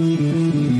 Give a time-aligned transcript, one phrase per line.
[0.00, 0.79] Hola,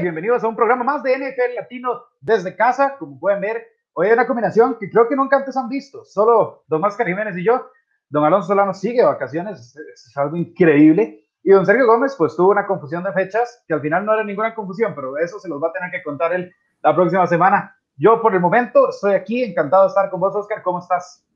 [0.00, 2.96] bienvenidos a un programa más de NFL Latino desde casa.
[2.98, 6.04] Como pueden ver, hoy hay una combinación que creo que nunca antes han visto.
[6.04, 7.66] Solo Don Oscar Jiménez y yo.
[8.08, 11.24] Don Alonso Solano sigue de vacaciones, es, algo increíble.
[11.42, 14.24] Y don Sergio Gómez, pues tuvo una confusión de fechas, que al final no era
[14.24, 16.52] ninguna confusión, pero eso se los va a tener que contar él
[16.82, 17.76] la próxima semana.
[17.96, 20.62] Yo por el momento estoy aquí, encantado de estar con vos, Oscar.
[20.62, 21.27] ¿Cómo estás?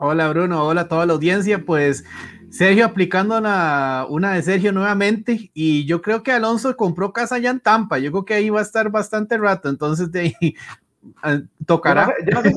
[0.00, 1.58] Hola Bruno, hola a toda la audiencia.
[1.66, 2.04] Pues
[2.50, 7.50] Sergio aplicando una, una, de Sergio nuevamente y yo creo que Alonso compró casa allá
[7.50, 7.98] en Tampa.
[7.98, 10.54] Yo creo que ahí va a estar bastante rato, entonces de ahí
[11.24, 12.14] ah, tocará.
[12.24, 12.54] Yo no, sé,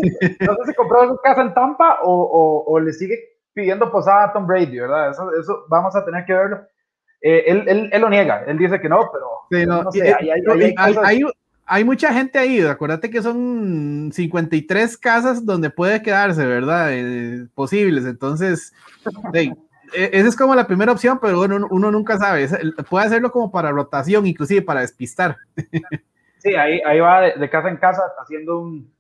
[0.67, 3.17] si, compró casa en Tampa o, o, le sigue
[3.53, 5.09] pidiendo posada a Tom Brady, ¿verdad?
[5.09, 6.61] Eso, eso vamos a tener que verlo.
[7.21, 11.23] Eh, él, él, él, lo niega, él dice que no, pero no, sé, hay, hay
[11.85, 16.89] mucha gente ahí, acuérdate que son 53 casas donde puede quedarse, ¿verdad?
[16.91, 18.73] Eh, posibles, entonces,
[19.33, 19.51] e,
[19.93, 22.47] esa es como la primera opción, pero uno, uno nunca sabe,
[22.89, 25.37] puede hacerlo como para rotación, inclusive para despistar.
[26.39, 28.91] Sí, ahí, ahí va de, casa en casa haciendo un,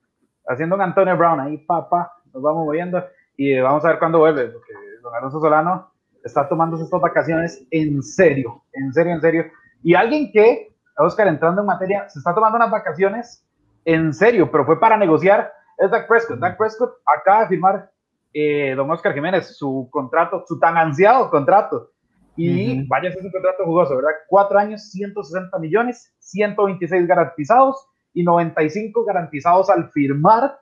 [0.47, 3.03] haciendo un Antonio Brown, ahí papá, nos vamos moviendo
[3.35, 5.91] y vamos a ver cuándo vuelve, porque don Alonso Solano
[6.23, 9.45] está tomando estas vacaciones en serio, en serio, en serio.
[9.83, 10.70] Y alguien que
[11.01, 13.45] Oscar, entrando en materia, se está tomando unas vacaciones
[13.85, 15.51] en serio, pero fue para negociar.
[15.77, 16.39] Es Dak Prescott.
[16.39, 17.91] Dak Prescott acaba de firmar,
[18.33, 21.91] eh, don Oscar Jiménez, su contrato, su tan ansiado contrato.
[22.35, 24.11] Y vaya, ese es un contrato jugoso, ¿verdad?
[24.27, 30.59] Cuatro años, 160 millones, 126 garantizados y 95 garantizados al firmar.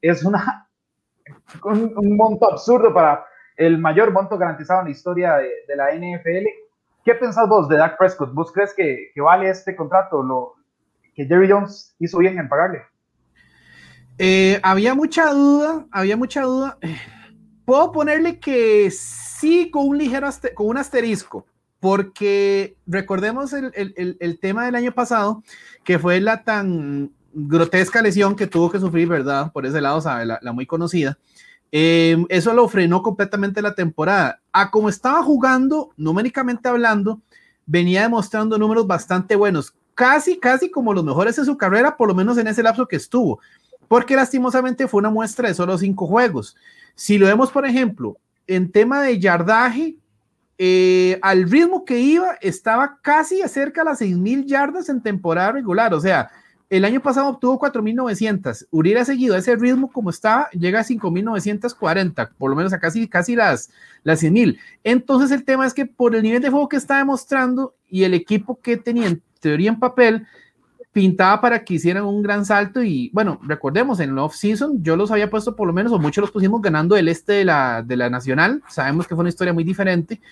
[0.00, 0.68] Es una,
[1.64, 3.24] un, monto absurdo para
[3.56, 6.46] el mayor monto garantizado en la historia de, de la NFL
[7.04, 8.32] ¿Qué pensás vos de Dak Prescott?
[8.32, 10.22] ¿Vos crees que, vale este contrato?
[10.22, 10.54] Lo,
[11.14, 12.82] que Jerry Jones hizo bien en pagarle.
[14.18, 16.78] Eh, había mucha duda, había mucha duda.
[17.64, 21.46] Puedo ponerle que sí con un ligero, con un asterisco,
[21.80, 25.42] porque recordemos el, tema del año pasado,
[25.82, 29.50] que fue la tan grotesca lesión que tuvo que sufrir, ¿verdad?
[29.52, 31.18] Por ese lado, sabe, la muy conocida.
[31.74, 34.41] Em, eso lo frenó completamente la temporada.
[34.52, 37.20] A como estaba jugando, numéricamente hablando,
[37.66, 42.14] venía demostrando números bastante buenos, casi, casi como los mejores en su carrera, por lo
[42.14, 43.40] menos en ese lapso que estuvo,
[43.88, 46.56] porque lastimosamente fue una muestra de solo cinco juegos.
[46.94, 49.96] Si lo vemos, por ejemplo, en tema de yardaje,
[50.58, 55.92] eh, al ritmo que iba, estaba casi acerca a las 6.000 yardas en temporada regular,
[55.94, 56.30] o sea,
[56.72, 58.66] el año pasado obtuvo 4.900.
[58.70, 63.36] Hubiera seguido ese ritmo como estaba, llega a 5.940, por lo menos a casi, casi
[63.36, 63.70] las,
[64.04, 64.58] las 100.000.
[64.82, 68.14] Entonces el tema es que por el nivel de juego que está demostrando y el
[68.14, 70.26] equipo que tenía en teoría en papel,
[70.92, 75.28] pintaba para que hicieran un gran salto y bueno, recordemos, en off-season yo los había
[75.28, 78.08] puesto por lo menos, o muchos los pusimos ganando el este de la, de la
[78.08, 80.22] Nacional, sabemos que fue una historia muy diferente,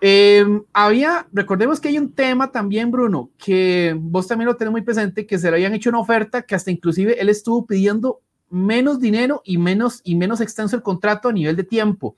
[0.00, 4.82] Em, había, recordemos que hay un tema también, Bruno, que vos también lo tenés muy
[4.82, 8.20] presente, que se le habían hecho una oferta que hasta inclusive él estuvo pidiendo
[8.50, 12.14] menos dinero y menos, y menos extenso el contrato a nivel de tiempo.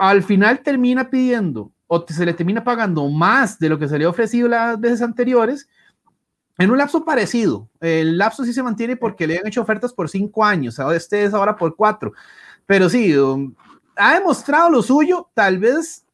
[0.00, 4.04] Al final termina pidiendo o se le termina pagando más de lo que se le
[4.04, 5.68] ha ofrecido las veces anteriores
[6.58, 7.68] en un lapso parecido.
[7.80, 11.24] El lapso sí se mantiene porque le han hecho ofertas por cinco años, ahora este
[11.24, 12.12] es ahora por cuatro.
[12.66, 13.54] Pero sí, um,
[13.96, 16.04] ha demostrado lo suyo, tal vez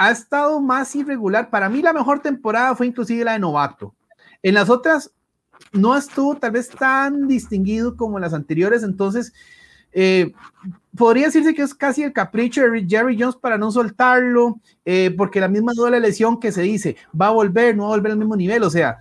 [0.00, 1.50] ha estado más irregular.
[1.50, 3.94] Para mí la mejor temporada fue inclusive la de novato.
[4.42, 5.12] En las otras
[5.72, 9.34] no estuvo tal vez tan distinguido como en las anteriores, entonces
[9.92, 10.32] eh,
[10.96, 15.38] podría decirse que es casi el capricho de Jerry Jones para no soltarlo, eh, porque
[15.38, 18.18] la misma duda lesión que se dice, va a volver, no va a volver al
[18.18, 18.96] mismo nivel, o sea,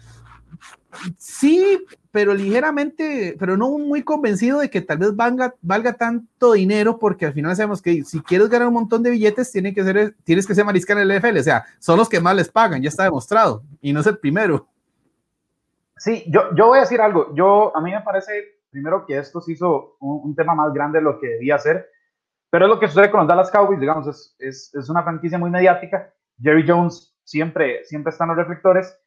[1.18, 1.80] sí,
[2.12, 7.28] pero ligeramente, pero no muy convencido de que tal vez valga, valga tanto dinero, porque
[7.28, 10.48] al final sabemos que si quieres ganar un montón de billetes, tiene que ser, tienes
[10.48, 12.90] que ser mariscal en el NFL, o sea, son los que más les pagan, ya
[12.90, 14.68] está demostrado, y no es el primero.
[15.98, 19.40] Sí, yo, yo voy a decir algo, yo, a mí me parece, primero que esto
[19.42, 21.90] se hizo un, tema más grande de lo que debía ser,
[22.50, 25.38] pero es lo que sucede con los Dallas Cowboys, digamos, es, es, es una franquicia
[25.38, 26.12] muy mediática,
[26.42, 28.98] Jerry Jones siempre, siempre está en los reflectores,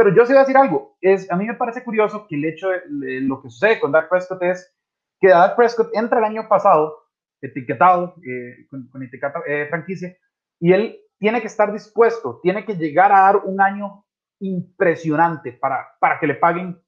[0.00, 0.96] pero yo sí voy a decir algo.
[1.02, 4.08] Es, a mí me parece curioso que el hecho de, lo que sucede con Dak
[4.08, 4.74] Prescott es
[5.20, 6.96] que Dak Prescott entra el año pasado
[7.38, 10.16] etiquetado, eh, con, etiqueta eh, franquicia,
[10.58, 14.06] y él tiene que estar dispuesto, tiene que llegar a dar un año
[14.38, 16.80] impresionante para, para que le paguen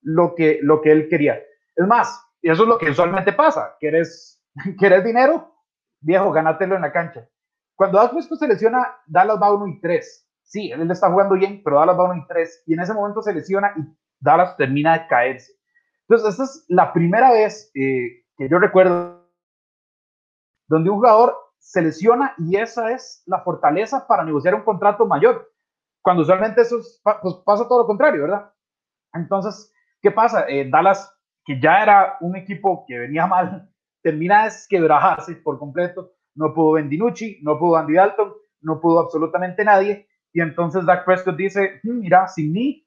[0.00, 1.42] lo que, lo que él quería.
[1.74, 4.40] Es más, eso es lo que usualmente pasa, ¿quieres,
[4.78, 5.52] ¿quieres dinero?
[6.00, 7.28] Viejo, gánatelo en la cancha.
[7.74, 10.28] Cuando Dak Prescott se lesiona, Dallas va 1 y 3.
[10.52, 12.64] Sí, él está jugando bien, pero Dallas va 1 y 3.
[12.66, 13.80] Y en ese momento se lesiona y
[14.20, 15.54] Dallas termina de caerse.
[16.06, 19.26] Entonces, esta es la primera vez eh, que yo recuerdo
[20.68, 25.50] donde un jugador se lesiona y esa es la fortaleza para negociar un contrato mayor.
[26.02, 28.52] Cuando usualmente eso pues pasa todo lo contrario, ¿verdad?
[29.14, 29.72] Entonces,
[30.02, 30.44] ¿qué pasa?
[30.48, 31.16] Eh, Dallas,
[31.46, 33.70] que ya era un equipo que venía mal,
[34.02, 36.12] termina de desquebrajarse por completo.
[36.34, 40.08] No pudo Bendinucci, no pudo Andy Dalton, no pudo absolutamente nadie.
[40.32, 42.86] Y entonces Dak Prescott dice, hmm, mira, sin mí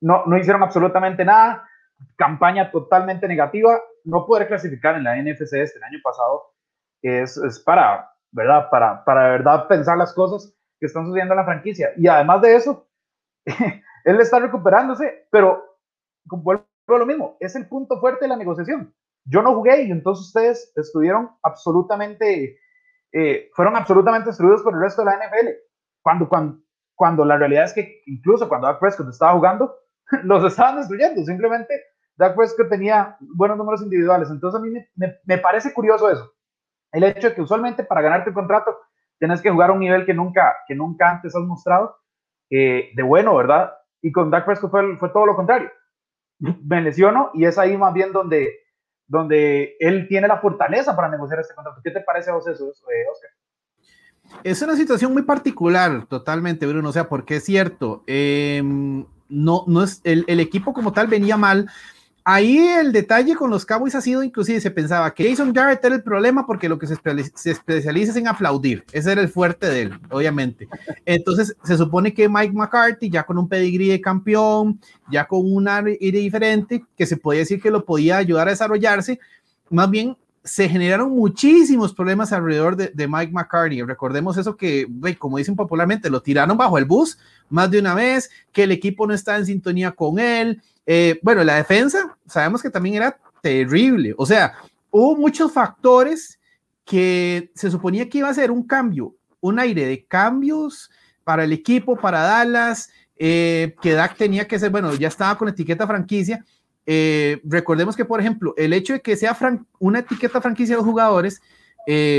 [0.00, 1.68] no, no hicieron absolutamente nada.
[2.16, 3.80] Campaña totalmente negativa.
[4.04, 6.42] No poder clasificar en la NFC este el año pasado
[7.02, 8.68] es, es para, ¿verdad?
[8.70, 11.90] Para, para verdad pensar las cosas que están sucediendo en la franquicia.
[11.96, 12.88] Y además de eso,
[14.04, 15.64] él está recuperándose, pero
[16.24, 18.94] vuelvo a lo mismo, es el punto fuerte de la negociación.
[19.24, 22.58] Yo no jugué y entonces ustedes estuvieron absolutamente,
[23.12, 25.48] eh, fueron absolutamente destruidos por el resto de la NFL.
[26.06, 26.60] Cuando, cuando,
[26.94, 29.74] cuando la realidad es que incluso cuando Dak Prescott estaba jugando,
[30.22, 31.20] los estaban destruyendo.
[31.24, 31.82] Simplemente
[32.14, 34.30] Dak Prescott tenía buenos números individuales.
[34.30, 36.32] Entonces a mí me, me, parece curioso eso.
[36.92, 38.78] El hecho de que usualmente para ganarte un contrato
[39.18, 41.96] tienes que jugar a un nivel que nunca, que nunca antes has mostrado
[42.50, 43.74] eh, de bueno, ¿verdad?
[44.00, 45.72] Y con Dak Prescott fue, fue todo lo contrario.
[46.38, 48.60] Me lesiono y es ahí más bien donde,
[49.08, 51.80] donde él tiene la fortaleza para negociar este contrato.
[51.82, 53.30] ¿Qué te parece a vos eso, eh, Oscar?
[54.44, 56.88] Es una situación muy particular, totalmente, Bruno.
[56.88, 61.68] O sea, porque es cierto, em, no, no es el, equipo como tal venía mal,
[62.24, 65.94] ahí el detalle con los Cowboys ha sido, inclusive se pensaba que Jason Garrett era
[65.94, 66.94] el problema porque lo que se,
[67.50, 68.84] especializa es en aplaudir.
[68.92, 70.68] Ese era el fuerte de él, obviamente.
[71.04, 74.80] Entonces se supone que Mike McCarthy, ya con un pedigrí de campeón,
[75.10, 79.18] ya con un aire diferente, que se podía decir que lo podía ayudar a desarrollarse,
[79.70, 83.82] más bien se generaron muchísimos problemas alrededor de, Mike McCarthy.
[83.82, 84.86] Recordemos eso que,
[85.18, 87.18] como dicen popularmente, lo tiraron bajo el bus
[87.50, 91.42] más de una vez, que el equipo no está en sintonía con él, eh, bueno,
[91.42, 94.14] la defensa, sabemos que también era terrible.
[94.16, 94.54] O sea,
[94.90, 96.38] hubo muchos factores
[96.84, 100.90] que se suponía que iba a ser un cambio, un aire de cambios
[101.24, 105.48] para el equipo, para Dallas, eh, que Dak tenía que ser, bueno, ya estaba con
[105.48, 106.44] etiqueta franquicia.
[106.86, 109.36] Eh, recordemos que, por ejemplo, el hecho de que sea
[109.78, 111.42] una etiqueta franquicia de los jugadores,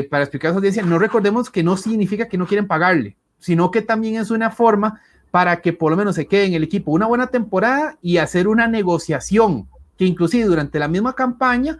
[0.10, 3.70] para explicar a su audiencia, no recordemos que no significa que no quieren pagarle, sino
[3.70, 6.92] que también es una forma para que por lo menos se quede en el equipo
[6.92, 9.68] una buena temporada y hacer una negociación
[9.98, 11.80] que inclusive durante la misma campaña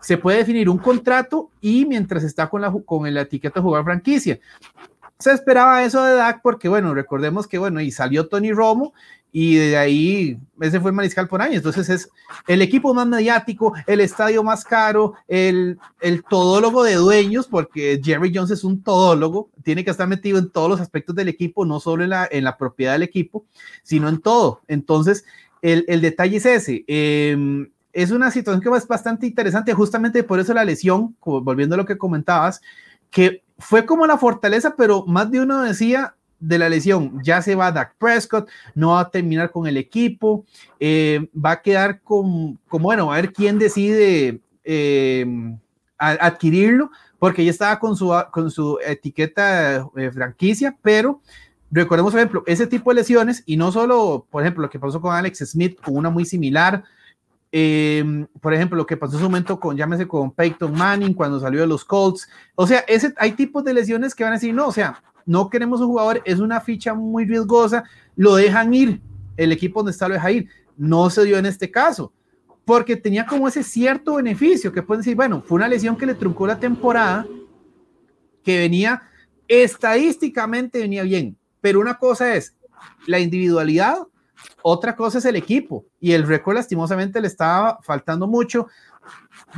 [0.00, 4.38] se puede definir un contrato y mientras está con la, con la etiqueta jugar franquicia.
[5.18, 8.92] Se esperaba eso de Dak porque, bueno, recordemos que, bueno, y salió Tony Romo
[9.38, 11.56] y de ahí ese fue el mariscal por años.
[11.56, 12.08] Entonces es
[12.46, 18.32] el equipo más mediático, el estadio más caro, el, el todólogo de dueños, porque Jerry
[18.34, 21.80] Jones es un todólogo, tiene que estar metido en todos los aspectos del equipo, no
[21.80, 23.44] solo en la, en la propiedad del equipo,
[23.82, 24.62] sino en todo.
[24.68, 25.26] Entonces,
[25.60, 26.86] el, el detalle es ese.
[26.88, 31.76] Eh, es una situación que es bastante interesante, justamente por eso la lesión, volviendo a
[31.76, 32.62] lo que comentabas,
[33.10, 37.54] que fue como la fortaleza, pero más de uno decía, de la lesión, ya se
[37.54, 40.44] va Dak Prescott, no va a terminar con el equipo,
[40.78, 45.26] eh, va a quedar con, como, bueno, a ver quién decide eh,
[45.98, 51.20] adquirirlo, porque ya estaba con su, con su etiqueta de franquicia, pero
[51.70, 55.00] recordemos, por ejemplo, ese tipo de lesiones, y no solo, por ejemplo, lo que pasó
[55.00, 56.84] con Alex Smith, con una muy similar,
[57.52, 61.40] eh, por ejemplo, lo que pasó en su momento con, llámese, con Peyton Manning cuando
[61.40, 62.28] salió de los Colts.
[62.54, 65.50] O sea, ese, hay tipos de lesiones que van a decir, no, o sea, no
[65.50, 69.00] queremos un jugador, es una ficha muy riesgosa, lo dejan ir,
[69.36, 70.48] el equipo donde está lo deja ir.
[70.76, 72.12] No se dio en este caso,
[72.64, 76.14] porque tenía como ese cierto beneficio que pueden decir, bueno, fue una lesión que le
[76.14, 77.26] truncó la temporada,
[78.42, 79.02] que venía
[79.48, 82.56] estadísticamente venía bien, pero una cosa es
[83.06, 83.98] la individualidad,
[84.62, 88.68] otra cosa es el equipo y el récord lastimosamente le estaba faltando mucho.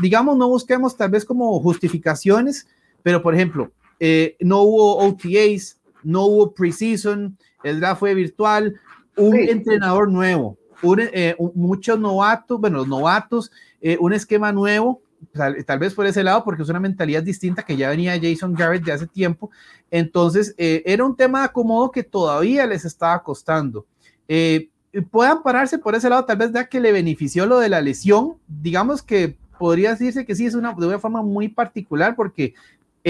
[0.01, 2.69] Digamos, no busquemos tal vez como justificaciones,
[3.03, 8.78] pero por ejemplo, eh, no hubo OTAs, no hubo preseason, el draft fue virtual,
[9.17, 10.57] un entrenador nuevo,
[11.12, 13.50] eh, muchos novatos, bueno, los novatos,
[13.81, 15.02] eh, un esquema nuevo,
[15.33, 18.85] tal, vez por ese lado, porque es una mentalidad distinta que ya venía Jason Garrett
[18.85, 19.50] de hace tiempo.
[19.90, 23.85] Entonces, era un tema de acomodo que todavía les estaba costando.
[25.11, 28.37] puedan pararse por ese lado, tal vez ya que le benefició lo de la lesión,
[28.47, 32.55] digamos que podría decirse que sí es una, de una forma muy particular, porque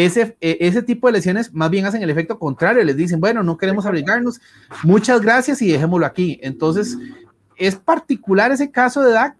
[0.04, 3.42] ese, e, ese tipo de lesiones más bien hacen el efecto contrario, les dicen, bueno,
[3.42, 4.40] no queremos arriesgarnos,
[4.82, 6.38] muchas gracias y dejémoslo aquí.
[6.42, 6.96] Entonces,
[7.56, 9.36] es particular ese caso de Dak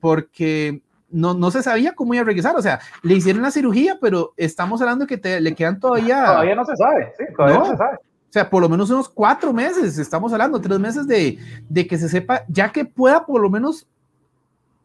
[0.00, 3.98] porque no, no se sabía cómo iba a regresar, o sea, le hicieron la cirugía,
[4.00, 6.24] pero estamos hablando que te, le quedan todavía...
[6.26, 7.96] Todavía no se sabe, sí, todavía no, se sabe.
[7.96, 11.38] O sea, por lo menos unos cuatro meses, estamos hablando, tres meses de,
[11.68, 13.86] de que se sepa, ya que pueda por lo menos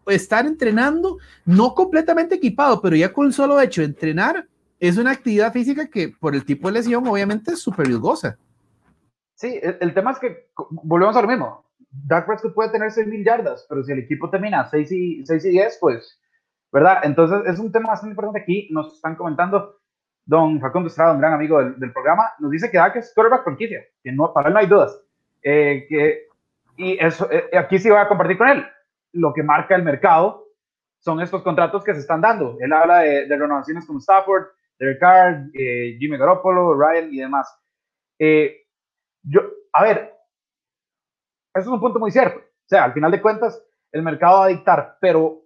[0.06, 4.48] estar entrenando, no completamente equipado, pero ya con el solo hecho de entrenar,
[4.80, 8.38] es una actividad física que por el tipo de lesión obviamente es súper riesgosa.
[9.36, 11.64] Sí, el, tema es que volvemos a lo mismo.
[11.92, 15.50] Dak Prescott puede tener 6.000 yardas, pero si el equipo termina 6 y, 6 y
[15.50, 16.20] 10, pues,
[16.72, 17.00] ¿verdad?
[17.04, 18.68] Entonces es un tema bastante importante aquí.
[18.72, 19.78] Nos están comentando
[20.26, 23.82] don Facundo Estrada, un gran amigo del, programa, nos dice que Dak es quarterback franquicia,
[24.04, 25.00] que no, para él no hay dudas.
[25.42, 26.28] Eh, que,
[26.76, 28.66] y eso, eh, aquí sí voy a compartir con él.
[29.14, 30.46] Lo que marca el mercado
[31.00, 32.58] son estos contratos que se están dando.
[32.60, 34.48] Él habla de, de renovaciones como Stafford,
[34.80, 37.48] Derek Carr, eh, Jimmy Garoppolo, Ryan y demás.
[39.24, 39.42] yo,
[39.74, 40.14] a ver,
[41.54, 42.40] eso es un punto muy cierto.
[42.40, 45.44] O sea, al final de cuentas, el mercado va a dictar, pero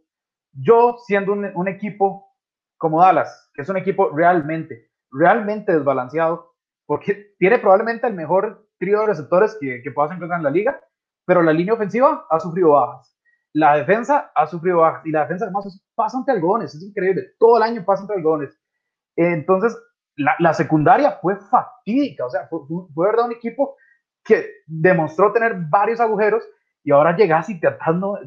[0.53, 2.35] yo siendo un, un equipo
[2.77, 9.01] como Dallas, que es un equipo realmente, realmente desbalanceado, porque tiene probablemente el mejor trío
[9.01, 10.81] de receptores que, que puedas encontrar en la liga,
[11.25, 13.15] pero la línea ofensiva ha sufrido bajas.
[13.53, 17.57] La defensa ha sufrido bajas y la defensa además es bastante algodones, es increíble, todo
[17.57, 18.57] el año pasa entre algodones.
[19.15, 19.77] Entonces,
[20.15, 23.75] la, la, secundaria fue fatídica, o sea, fue, fue, verdad un equipo
[24.23, 26.43] que demostró tener varios agujeros
[26.83, 28.19] y ahora llegas y te atando.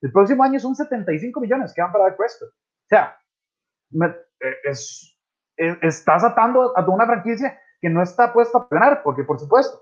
[0.00, 2.46] El próximo año son 75 millones que van para el puesto.
[2.46, 3.16] O sea,
[4.00, 5.16] eh, es,
[5.56, 9.80] estás atando a una franquicia que no está puesta a ganar, porque por supuesto,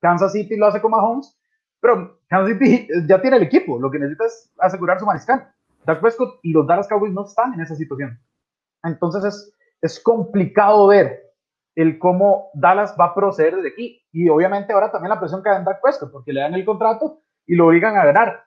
[0.00, 1.36] Kansas City lo hace con Mahomes,
[1.80, 5.52] pero Kansas City ya tiene el equipo, lo que necesita es asegurar su mariscal.
[5.84, 8.20] Dak Prescott y los Dallas Cowboys no están en esa situación.
[8.82, 11.28] Entonces es, es complicado ver
[11.74, 14.04] el cómo Dallas va a proceder desde aquí.
[14.12, 17.22] Y obviamente ahora también la presión cae en Dak Prescott, porque le dan el contrato
[17.46, 18.44] y lo obligan a ganar.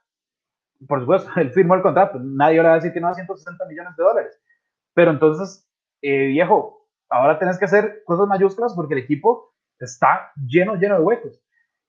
[0.88, 3.66] Por supuesto, él firmó el contrato, nadie le va a decir que no da 160
[3.68, 4.42] millones de dólares.
[4.94, 5.66] Pero entonces,
[6.02, 11.02] eh, viejo, ahora tenés que hacer cosas mayúsculas porque el equipo está lleno, lleno de
[11.02, 11.42] huecos.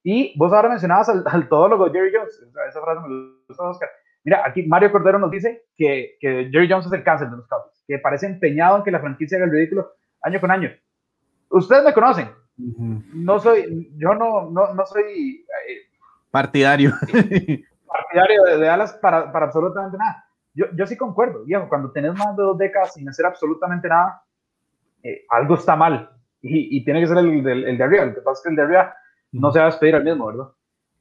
[0.04, 3.88] Y vos ahora mencionabas al, al todólogo Jerry Jones, esa frase me gusta, Oscar.
[4.24, 7.46] Mira, aquí Mario Cordero nos dice que, que Jerry Jones es el cáncer de los
[7.48, 10.70] Cowboys, que parece empeñado en que la franquicia haga el ridículo año con año.
[11.50, 12.30] Ustedes me conocen.
[12.56, 15.78] No soy, yo no, no, no soy eh,
[16.30, 16.92] partidario.
[17.86, 22.12] partidario de, de Alas para, para absolutamente nada yo, yo sí concuerdo, viejo, cuando tenés
[22.14, 24.22] más de dos décadas sin hacer absolutamente nada,
[25.02, 26.10] eh, algo está mal
[26.40, 28.04] y, y, tiene que ser el, el, el de arriba.
[28.06, 28.94] Lo que pasa es que el de arriba
[29.32, 30.48] no se va a despedir al mismo, ¿verdad?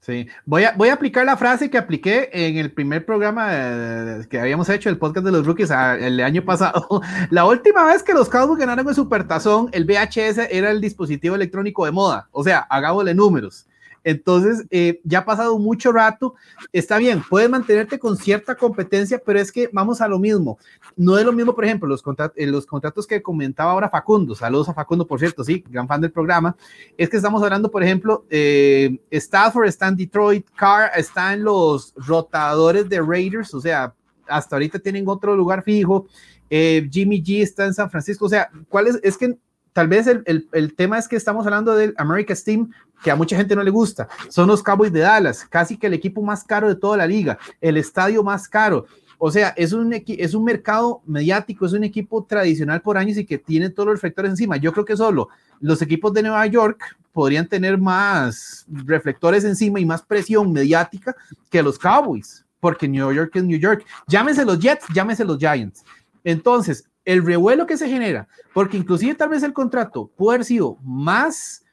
[0.02, 4.26] Sí, voy a, voy a aplicar la frase que apliqué en el primer programa eh,
[4.28, 7.02] que habíamos hecho, el podcast de los rookies, el año pasado.
[7.30, 11.86] La última vez que los Cowboys ganaron el Supertazón, el VHS era el dispositivo electrónico
[11.86, 12.28] de moda.
[12.32, 13.68] O sea, hagámosle números.
[14.04, 16.36] Entonces, eh, ya ha pasado mucho rato.
[16.72, 20.58] Está bien, puedes mantenerte con cierta competencia, pero es que vamos a lo mismo.
[20.96, 22.04] No es lo mismo, por ejemplo, los,
[22.36, 24.36] eh, los contratos que comentaba ahora Facundo.
[24.36, 26.56] Saludos a Facundo, por cierto, sí, gran fan del programa.
[26.98, 31.94] Es que estamos hablando, por ejemplo, eh, Stafford está en Detroit, Carr está en los
[31.96, 33.94] rotadores de Raiders, o sea,
[34.28, 36.08] hasta ahorita tienen otro lugar fijo.
[36.50, 39.00] Jimmy G está en San Francisco, o sea, ¿cuál es?
[39.04, 39.38] Es que
[39.74, 42.72] tal vez el, el, tema es que estamos hablando del America's Team,
[43.04, 44.08] que a mucha gente no le gusta.
[44.30, 47.40] Son los Cowboys de Dallas, casi que el equipo más caro de toda la liga,
[47.60, 48.86] el estadio más caro.
[49.18, 53.26] O sea, es un, es un mercado mediático, es un equipo tradicional por años y
[53.26, 54.58] que tiene todos los reflectores encima.
[54.58, 59.86] Yo creo que solo los equipos de Nueva York podrían tener más reflectores encima y
[59.86, 61.16] más presión mediática
[61.50, 63.86] que los Cowboys, porque New York es New York.
[64.08, 65.84] Llámense los Jets, llámense los Giants.
[66.24, 70.78] Entonces, el revuelo que se genera, porque inclusive tal vez el contrato puede haber sido
[70.82, 71.64] más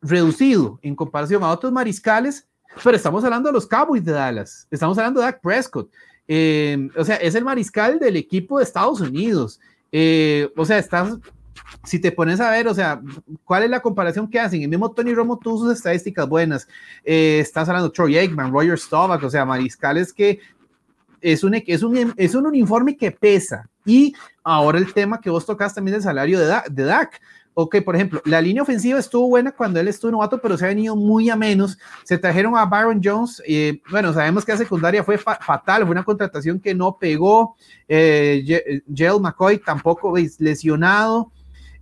[0.00, 2.46] reducido en comparación a otros mariscales,
[2.82, 5.90] pero estamos hablando de los Cowboys de Dallas, estamos hablando de Dak Prescott,
[6.26, 9.60] eh, o sea, es el mariscal del equipo de Estados Unidos,
[9.92, 11.18] eh, o sea, estás,
[11.84, 13.02] si te pones a ver, o sea,
[13.44, 14.62] ¿cuál es la comparación que hacen?
[14.62, 16.66] El mismo Tony Romo tuvo sus estadísticas buenas,
[17.04, 20.40] eh, estás hablando de Troy Aikman, Roger Staubach, o sea, mariscales que
[21.20, 25.44] es un, es un, es un uniforme que pesa, y ahora el tema que vos
[25.46, 27.20] tocas también del salario de, de Dak
[27.54, 30.68] ok, por ejemplo, la línea ofensiva estuvo buena cuando él estuvo novato, pero se ha
[30.68, 31.78] venido muy a menos.
[32.02, 33.40] Se trajeron a Byron Jones.
[33.46, 37.56] Eh, bueno, sabemos que la secundaria fue fatal, fue una contratación que no pegó.
[37.88, 38.82] Eh,
[39.20, 41.30] McCoy tampoco lesionado.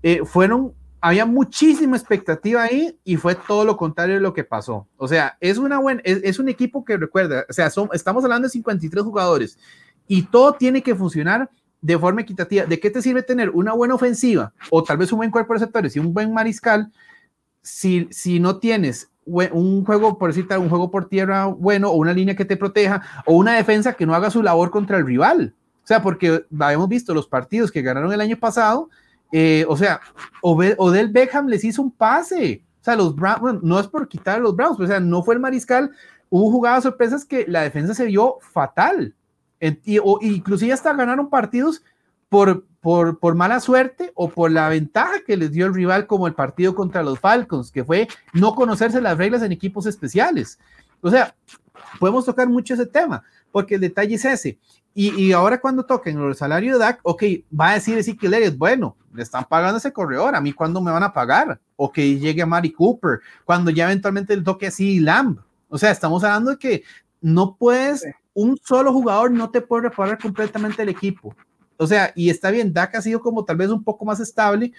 [0.02, 4.86] Eh, fueron, había muchísima expectativa ahí y fue todo lo contrario de lo que pasó.
[4.96, 8.46] O sea, es, una buena, es, un equipo que recuerda, o sea, son, estamos hablando
[8.46, 9.58] de 53 jugadores
[10.06, 11.48] y todo tiene que funcionar
[11.82, 12.64] de forma equitativa.
[12.64, 15.58] ¿De qué te sirve tener una buena ofensiva o tal vez un buen cuerpo de
[15.58, 16.90] receptores y un buen mariscal
[17.60, 22.12] si, si no tienes un juego, por decirte, un juego por tierra bueno o una
[22.12, 25.54] línea que te proteja o una defensa que no haga su labor contra el rival?
[25.84, 28.88] O sea, porque habíamos visto los partidos que ganaron el año pasado,
[29.32, 30.00] eh, o sea,
[30.42, 32.64] Odell Beckham les hizo un pase.
[32.80, 35.34] O sea, los Browns, no es por quitar a los Browns, o sea, no fue
[35.34, 35.90] el mariscal.
[36.30, 39.14] Hubo jugadas sorpresas que la defensa se vio fatal.
[39.84, 41.84] Y, o, inclusive hasta ganaron partidos
[42.28, 46.26] por, por, por, mala suerte o por la ventaja que les dio el rival, como
[46.26, 50.58] el partido contra los Falcons, que fue no conocerse las reglas en equipos especiales.
[51.00, 51.34] O sea,
[52.00, 54.58] podemos tocar mucho ese tema, porque el detalle es ese.
[54.94, 57.22] Y, y ahora cuando toquen el salario de Dak, ok,
[57.58, 60.90] va a decir Ezekiel Elliott, bueno, le están pagando ese corredor, a mí cuándo me
[60.90, 65.00] van a pagar, o que llegue a Mari Cooper, cuando ya eventualmente le toque así
[65.00, 65.38] Lamb.
[65.68, 66.82] O sea, estamos hablando de que
[67.20, 68.04] no puedes,
[68.34, 71.34] un solo jugador no te puede reparar completamente el equipo.
[71.76, 74.72] O sea, y está bien, Dak ha sido como tal vez un poco más estable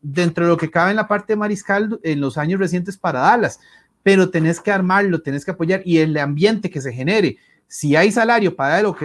[0.00, 3.20] dentro de lo que cabe en la parte de mariscal en los años recientes para
[3.20, 3.60] Dallas,
[4.02, 7.38] pero tenés que armarlo, tenés que apoyar y el ambiente que se genere
[7.72, 9.02] si hay salario para él, ok,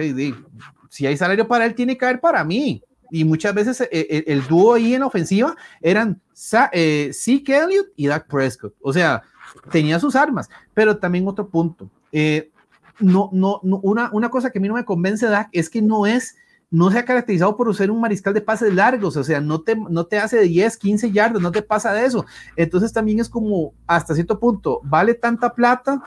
[0.90, 2.82] si hay salario para él, tiene que haber para mí.
[3.10, 6.20] Y muchas veces eh, eh, el, dúo ahí en ofensiva eran
[6.72, 8.74] eh, Elliott y Dak Prescott.
[8.82, 9.22] O sea,
[9.70, 11.90] tenía sus armas, pero también otro punto.
[12.98, 16.06] No, no, una, una cosa que a mí no me convence, Dak, es que no
[16.06, 16.36] es
[16.70, 19.74] no se ha caracterizado por ser un mariscal de pases largos, o sea, no te,
[19.74, 22.26] no te hace de 10, 15 yardas, no te pasa de eso.
[22.56, 26.02] Entonces también es como, hasta cierto punto, vale tanta plata,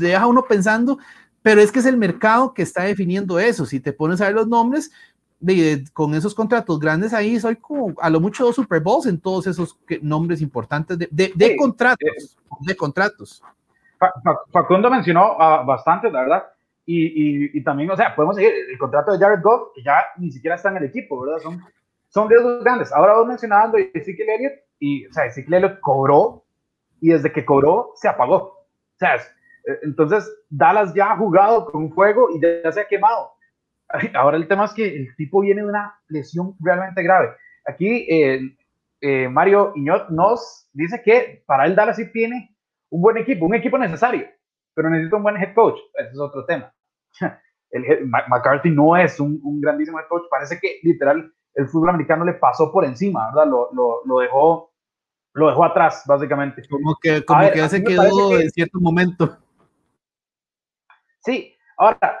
[0.00, 0.98] deja uno pensando
[1.42, 3.66] pero es que es el mercado que está definiendo eso.
[3.66, 4.90] Si te pones a ver los nombres,
[5.40, 9.20] de, con esos contratos grandes ahí, soy como a lo mucho dos Super Bowls en
[9.20, 12.08] todos esos nombres importantes de, de, contratos.
[12.08, 13.42] Eh, de contratos.
[14.52, 16.44] Facundo mencionó uh, bastante, la verdad.
[16.84, 20.56] Y, también, o sea, podemos seguir el contrato de Jared Goff, que ya ni siquiera
[20.56, 21.38] está en el equipo, ¿verdad?
[21.40, 21.60] Son,
[22.08, 22.92] son riesgos grandes.
[22.92, 26.44] Ahora vos mencionando Ezekiel Elliott, y, o sea, Ezekiel Elliott cobró,
[27.00, 28.36] y desde que cobró, se apagó.
[28.36, 32.88] O sea, eh, entonces, Dallas ya ha jugado con un juego y ya se ha
[32.88, 33.30] quemado.
[34.14, 37.30] Ahora el tema es que el tipo viene de una lesión realmente grave.
[37.66, 42.51] Aquí eh, Mario Iñot nos dice que para él Dallas sí tiene
[42.92, 44.26] un buen equipo, un equipo necesario,
[44.74, 45.78] pero necesita un buen head coach.
[45.94, 46.72] Ese es otro tema.
[47.70, 50.24] El, McCarthy no es un, grandísimo head coach.
[50.30, 53.46] Parece que literal el fútbol americano le pasó por encima, ¿verdad?
[53.50, 54.74] Lo, lo, lo dejó,
[55.32, 56.62] lo dejó atrás, básicamente.
[56.68, 59.38] Como que, como que se quedó en cierto momento.
[61.24, 62.20] Sí, ahora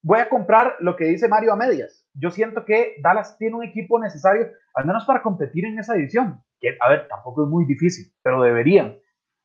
[0.00, 2.01] voy a comprar lo que dice Mario a medias.
[2.14, 6.42] Yo siento que Dallas tiene un equipo necesario, al menos para competir en esa división.
[6.60, 8.98] Que, a ver, tampoco es muy difícil, pero deberían.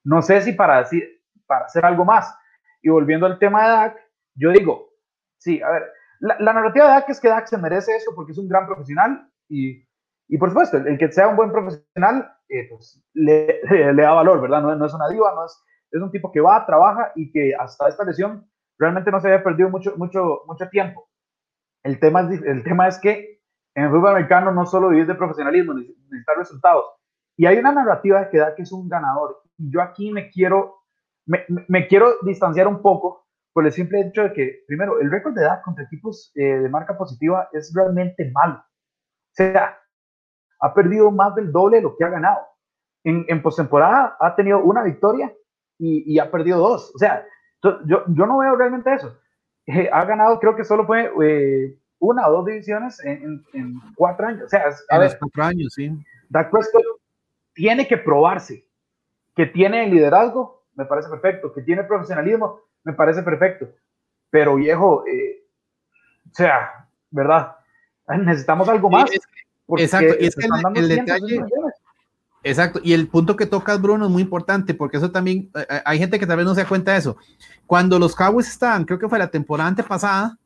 [0.03, 2.37] No sé si para, decir, para hacer algo más.
[2.81, 3.97] Y volviendo al tema de Dak,
[4.35, 4.89] yo digo,
[5.37, 8.37] sí, a ver, la, narrativa de Dak es que Dak se merece eso porque es
[8.37, 9.83] un gran profesional y,
[10.27, 13.61] y por supuesto, el, que sea un buen profesional, eh, pues, le,
[13.93, 14.61] le, da valor, ¿verdad?
[14.61, 17.53] No, no es una diva, no es es un tipo que va, trabaja y que
[17.57, 21.06] hasta esta lesión realmente no se había perdido mucho, mucho, mucho tiempo.
[21.83, 22.21] El tema,
[22.87, 23.41] es, que
[23.75, 26.85] en el fútbol americano no solo vivir de profesionalismo, necesitar resultados.
[27.37, 29.41] Y hay una narrativa que da que es un ganador.
[29.57, 30.75] Y yo aquí me quiero,
[31.25, 35.41] me, quiero distanciar un poco por el simple hecho de que, primero, el récord de
[35.41, 38.55] edad contra equipos eh, de marca positiva es realmente malo.
[38.57, 39.77] O sea,
[40.59, 42.39] ha perdido más del doble de lo que ha ganado.
[43.03, 45.31] En, en postemporada ha tenido una victoria
[45.79, 46.91] y, ha perdido dos.
[46.95, 47.25] O sea,
[47.61, 49.17] yo, yo no veo realmente eso.
[49.67, 54.27] Eh, ha ganado, creo que solo fue eh, una o dos divisiones en, en, cuatro
[54.27, 54.43] años.
[54.45, 55.91] O sea, a ver, cuatro años, sí.
[56.29, 56.83] Dak Prescott
[57.53, 58.65] tiene que probarse
[59.35, 63.67] que tiene liderazgo, me parece perfecto, que tiene profesionalismo, me parece perfecto.
[64.29, 65.43] Pero viejo, eh,
[66.31, 67.55] o sea, ¿verdad?
[68.07, 69.11] Necesitamos algo más.
[69.77, 71.43] exacto, es que el, el detalle,
[72.49, 75.81] Exacto, y el punto que tocas, Bruno, es muy importante, porque eso también, eh, eh,
[75.83, 77.17] hay gente que tal vez no se da cuenta de eso.
[77.65, 80.37] Cuando los Cowboys estaban, creo que fue la temporada antepasada,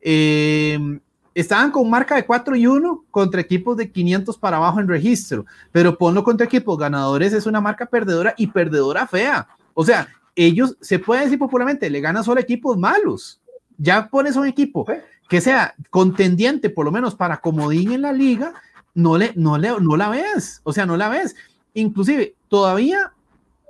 [0.00, 0.98] eh,
[1.32, 5.46] estaban con marca de 4 y 1 contra equipos de 500 para abajo en registro,
[5.70, 9.46] pero ponlo contra equipos ganadores es una marca perdedora y perdedora fea.
[9.74, 13.40] O sea, ellos, se puede decir popularmente, le ganan solo equipos malos.
[13.78, 14.86] Ya pones un equipo
[15.28, 18.54] que sea contendiente, por lo menos para comodín en la liga,
[18.94, 21.36] no, le, no, le, no la ves, o sea, no la ves.
[21.74, 23.12] Inclusive, todavía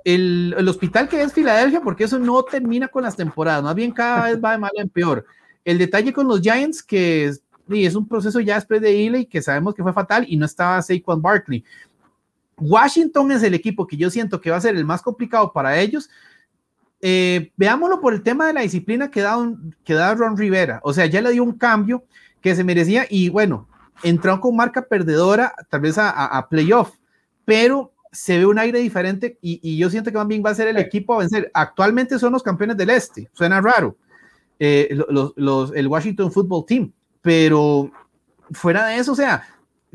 [0.03, 3.91] el, el, hospital que es Filadelfia, porque eso no termina con las temporadas, más bien
[3.91, 5.25] cada vez va de mal en peor.
[5.63, 9.41] El detalle con los Giants, que es, es un proceso ya después de Ely, que
[9.41, 11.63] sabemos que fue fatal y no estaba Saquon Barkley.
[12.57, 15.79] Washington es el equipo que yo siento que va a ser el más complicado para
[15.79, 16.09] ellos.
[17.01, 19.37] Eh, veámoslo por el tema de la disciplina que da,
[19.83, 20.79] que da Ron Rivera.
[20.83, 22.05] O sea, ya le dio un cambio
[22.41, 23.67] que se merecía y bueno,
[24.03, 26.91] entró con marca perdedora, tal vez a, a, playoff,
[27.45, 30.77] pero se ve un aire diferente y, yo siento que bien va a ser el
[30.77, 31.51] equipo a vencer.
[31.53, 33.97] Actualmente son los campeones del este, suena raro,
[34.59, 37.91] eh, los, los, el Washington Football Team, pero
[38.51, 39.43] fuera de eso, o sea,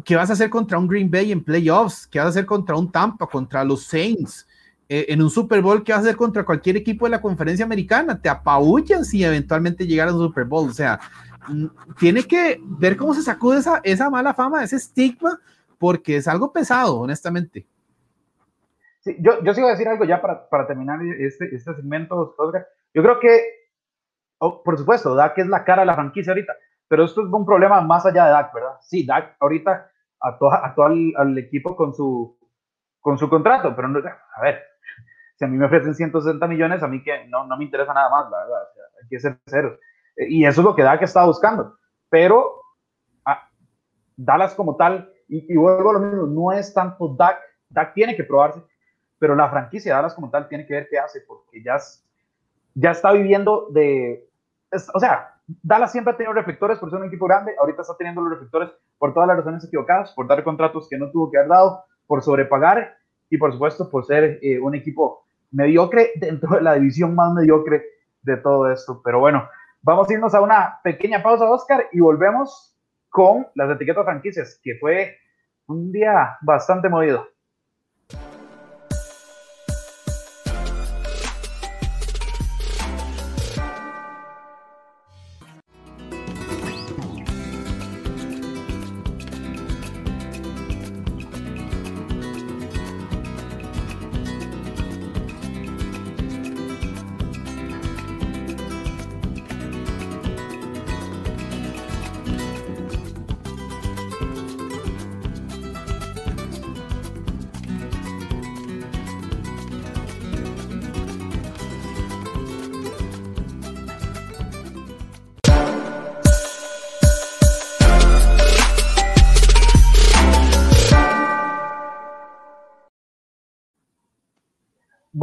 [0.04, 2.06] ¿qué vas a hacer contra un Green Bay en playoffs?
[2.06, 4.46] ¿Qué vas a hacer contra un Tampa, contra los Saints?
[4.92, 7.64] Eh, en un Super Bowl, ¿qué vas a hacer contra cualquier equipo de la conferencia
[7.64, 8.20] americana?
[8.20, 10.68] Te apabullan si eventualmente llegaran a un Super Bowl.
[10.68, 10.98] O sea,
[11.98, 15.38] tiene que ver cómo se sacude esa, esa mala fama, ese estigma,
[15.78, 17.66] porque es algo pesado, honestamente.
[19.00, 22.34] Sí, yo, yo sí voy a decir algo ya para, para terminar este, este segmento,
[22.36, 22.66] Oscar.
[22.92, 23.40] Yo creo que,
[24.38, 26.54] oh, por supuesto, Dak es la cara de la franquicia ahorita,
[26.86, 28.76] pero esto es un problema más allá de Dak, ¿verdad?
[28.82, 32.38] Sí, Dak ahorita actúa, al, al, equipo con su,
[33.00, 34.62] con su contrato, pero no, a ver,
[35.36, 38.10] si a mí me ofrecen 160 millones, a mí que no, no me interesa nada
[38.10, 38.68] más, la verdad,
[39.02, 39.78] hay que ser cero.
[40.28, 41.76] Y eso es lo que Dak está buscando,
[42.08, 42.62] pero
[43.24, 43.48] ah,
[44.16, 48.16] Dallas como tal, y, y, vuelvo a lo mismo, no es tanto Dak, Dak tiene
[48.16, 48.62] que probarse,
[49.18, 51.78] pero la franquicia de Dallas como tal tiene que ver qué hace, porque ya,
[52.74, 54.28] ya está viviendo de,
[54.94, 58.20] o sea, Dallas siempre ha tenido reflectores por ser un equipo grande, ahorita está teniendo
[58.20, 61.48] los reflectores por todas las razones equivocadas, por dar contratos que no tuvo que haber
[61.48, 62.96] dado, por sobrepagar
[63.28, 67.84] y por supuesto por ser eh, un equipo mediocre dentro de la división más mediocre
[68.22, 69.00] de todo esto.
[69.04, 69.48] Pero bueno,
[69.82, 72.76] vamos a irnos a una pequeña pausa, Oscar, y volvemos
[73.08, 75.16] con las etiquetas franquicias, que fue
[75.66, 77.26] un día bastante movido.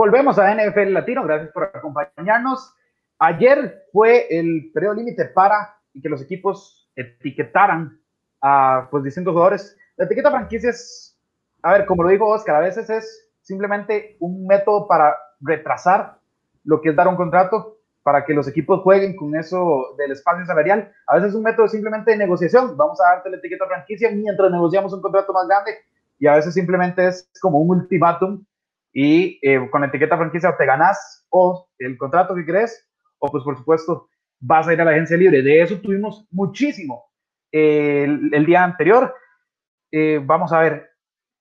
[0.07, 2.73] Volvemos a NFL Latino, gracias por acompañarnos.
[3.19, 7.99] Ayer fue el periodo límite para que los equipos etiquetaran
[8.41, 9.77] a pues, distintos jugadores.
[9.97, 11.19] La etiqueta franquicia es,
[11.61, 16.19] a ver, como lo dijo Oscar, a veces es simplemente un método para retrasar
[16.63, 20.45] lo que es dar un contrato para que los equipos jueguen con eso del espacio
[20.45, 20.89] salarial.
[21.07, 22.77] A veces es un método simplemente de negociación.
[22.77, 25.71] Vamos a darte la etiqueta franquicia mientras negociamos un contrato más grande
[26.17, 28.45] y a veces simplemente es como un ultimátum
[28.99, 33.43] y eh, con la etiqueta franquicia te ganas o el contrato que crees o pues
[33.43, 35.43] por supuesto vas a ir a la agencia libre.
[35.43, 37.05] De eso tuvimos muchísimo
[37.51, 39.13] el, día anterior.
[39.91, 40.89] Eh, vamos a ver,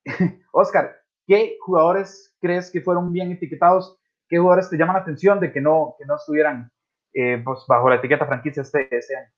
[0.53, 3.97] Oscar, ¿qué jugadores crees que fueron bien etiquetados?
[4.29, 6.71] ¿Qué jugadores te llaman la atención de que no, que no estuvieran
[7.15, 9.31] eh, pues, bajo la etiqueta franquicia este, este año?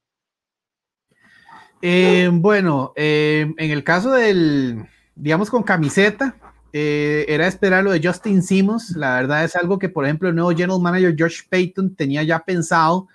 [2.40, 6.34] bueno, en el caso del, digamos, con camiseta,
[6.72, 8.90] eh, era esperar lo de Justin Simmons.
[8.96, 12.40] La verdad es algo que, por ejemplo, el nuevo general manager George Payton tenía ya
[12.40, 13.08] pensado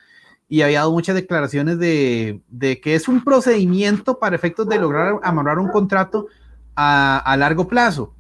[0.50, 2.42] y había dado muchas declaraciones de,
[2.82, 6.28] que es un procedimiento para efectos de lograr amarrar un contrato
[6.76, 8.14] a, largo plazo.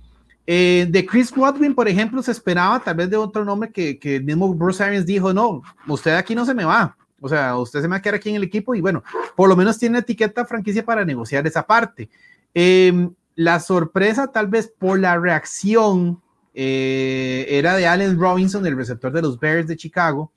[0.46, 4.24] Eh, de Chris Godwin, por ejemplo, se esperaba tal vez de otro nombre que, el
[4.24, 6.96] mismo Bruce Arians dijo, no, usted aquí no se me va.
[7.22, 9.04] O sea, usted se me va a quedar aquí en el equipo y bueno,
[9.36, 12.10] por lo menos tiene etiqueta franquicia para negociar esa parte.
[12.54, 16.22] Eh, la sorpresa, tal vez por la reacción,
[16.54, 20.32] eh, era de Allen Robinson, el receptor de los Bears de Chicago.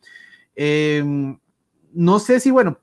[0.55, 1.39] Em,
[1.93, 2.79] no sé si, bueno,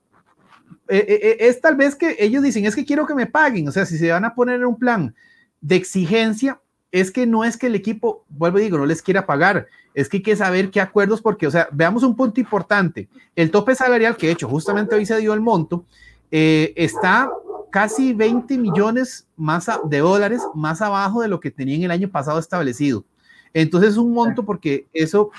[0.88, 3.72] eh, eh, es tal vez que ellos dicen, es que quiero que me paguen, o
[3.72, 5.14] sea, si se van a poner un plan
[5.60, 6.60] de exigencia,
[6.92, 10.08] es que no es que el equipo, vuelvo y digo, no les quiera pagar, es
[10.08, 13.74] que hay que saber qué acuerdos, porque, o sea, veamos un punto importante, el tope
[13.74, 15.86] salarial que he hecho, justamente hoy se dio el monto,
[16.30, 17.30] está
[17.74, 22.38] casi 20 millones más de dólares más abajo de lo que tenían el año pasado
[22.38, 23.04] establecido.
[23.52, 25.32] Entonces es un monto porque eso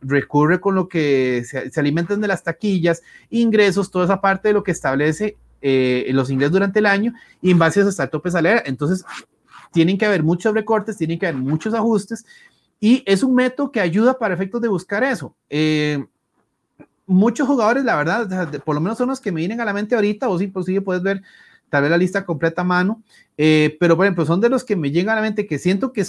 [0.00, 4.64] recurre con lo que se, alimentan de las taquillas, ingresos, toda esa parte de lo
[4.64, 8.10] que establece eh, los ingresos durante el año y en base a eso está el
[8.10, 8.62] tope salarial.
[8.64, 9.04] Entonces
[9.70, 12.24] tienen que haber muchos recortes, tienen que haber muchos ajustes
[12.80, 15.36] y es un método que ayuda para efectos de buscar eso.
[15.50, 16.02] Eh,
[17.06, 19.94] muchos jugadores, la verdad, por lo menos son los que me vienen a la mente
[19.94, 21.22] ahorita, o si posible puedes ver
[21.74, 23.02] tal vez la lista completa a mano,
[23.36, 25.92] eh, pero por ejemplo, son de los que me llegan a la mente que siento
[25.92, 26.04] que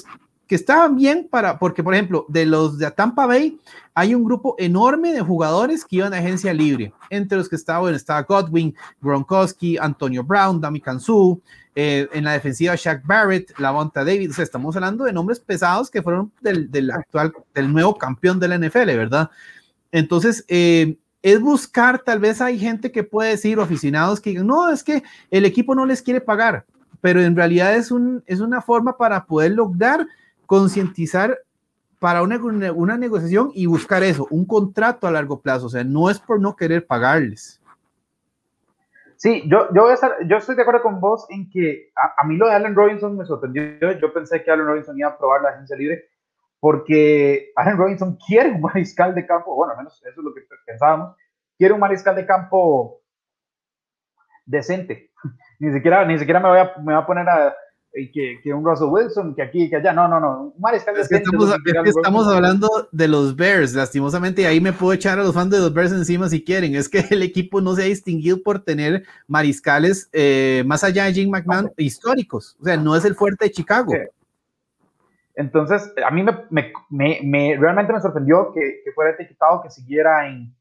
[0.46, 3.60] que estaban bien para, porque por ejemplo, de los de Tampa Bay,
[3.96, 7.96] hay un grupo enorme de jugadores que iban a agencia libre, entre los que estaban,
[7.96, 11.42] estaba Godwin, Gronkowski, Antonio Brown, Dami Kansu,
[11.74, 15.90] eh, en la defensiva Shaq Barrett, Lavonta David, o sea, estamos hablando de nombres pesados
[15.90, 19.32] que fueron del, del actual, del nuevo campeón de la NFL, ¿verdad?
[19.92, 24.70] Entonces, eh, es buscar, tal vez hay gente que puede decir, aficionados que digan, no,
[24.70, 26.66] es que el equipo no les quiere pagar,
[27.02, 30.06] pero en realidad es, un, es una forma para poder lograr
[30.46, 31.36] concientizar
[31.98, 32.40] para una,
[32.74, 36.40] una negociación y buscar eso, un contrato a largo plazo, o sea, no es por
[36.40, 37.60] no querer pagarles.
[39.16, 42.22] Sí, yo, yo, voy a estar, yo estoy de acuerdo con vos en que a,
[42.22, 43.64] a, mí lo de Allen Robinson me sorprendió.
[44.00, 46.08] Yo pensé que Allen Robinson iba a probar la agencia libre
[46.66, 50.42] porque Allen Robinson quiere un mariscal de campo, bueno, al menos eso es lo que
[50.66, 51.16] pensábamos,
[51.60, 53.04] quiere un mariscal de campo
[54.48, 55.12] decente.
[55.60, 57.56] Ni siquiera, ni siquiera me voy a, me voy a poner a,
[58.12, 59.94] que, que, un Russell Wilson, que aquí, que allá.
[59.94, 60.54] No, no, no.
[60.56, 64.60] Un mariscal es que estamos, es que estamos hablando de los Bears, lastimosamente, y ahí
[64.60, 66.76] me puedo echar a los fans de los Bears encima si quieren.
[66.76, 71.14] Es que el equipo no se ha distinguido por tener mariscales eh, más allá de
[71.14, 72.58] Jim McMahon históricos.
[72.60, 73.94] O sea, no es el fuerte de Chicago.
[75.36, 76.46] Entonces, a mí me,
[76.90, 80.56] me, me, realmente me sorprendió que, que, fuera etiquetado, que siguiera en,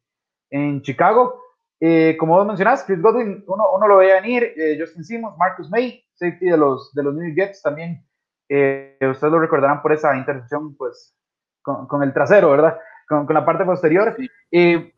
[0.50, 1.40] en Chicago.
[1.80, 5.70] Eh, como vos mencionás, Chris Godwin, uno, uno lo veía venir, eh, Justin Simmons, Marcus
[5.70, 8.04] May, safety de los, de los New Jets también.
[8.48, 11.16] Eh, ustedes lo recordarán por esa intercepción, pues,
[11.62, 12.76] con, con el trasero, ¿verdad?
[13.08, 14.16] Con, con la parte posterior.
[14.50, 14.92] Eh,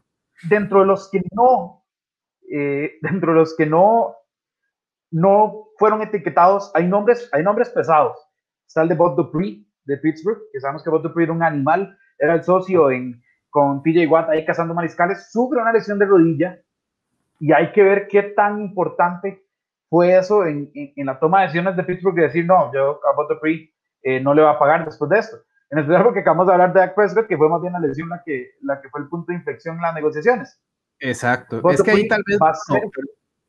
[0.48, 1.84] dentro de los que no,
[2.48, 4.14] dentro de los que no,
[5.10, 8.16] no fueron etiquetados, hay nombres, hay nombres pesados.
[8.66, 12.34] Está el de Bob Dupree de Pittsburgh, que sabemos que Dupree era un animal, era
[12.34, 16.60] el socio en, con TJ Watt ahí cazando mariscales, sufre una lesión de rodilla
[17.40, 19.42] y hay que ver qué tan importante
[19.88, 23.34] fue eso en, en, la toma de decisiones de Pittsburgh de decir, no, yo a
[23.34, 23.72] Dupree
[24.02, 25.36] eh, no le va a pagar después de esto.
[25.70, 28.08] En especial porque acabamos de hablar de Dak Prescott, que fue más bien la lesión
[28.08, 30.60] la que, la que fue el punto de inflexión en las negociaciones.
[31.00, 31.60] Exacto.
[31.70, 32.82] es que ahí tal vez va a ser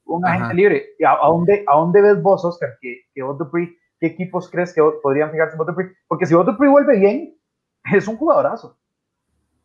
[0.05, 0.85] un agente libre.
[0.97, 4.73] ¿Y a, a, dónde, ¿A dónde ves vos, Oscar, que, que Dupree, qué equipos crees
[4.73, 5.93] que podrían fijarse en Dupree?
[6.07, 7.35] Porque si Dupree vuelve bien,
[7.93, 8.77] es un jugadorazo.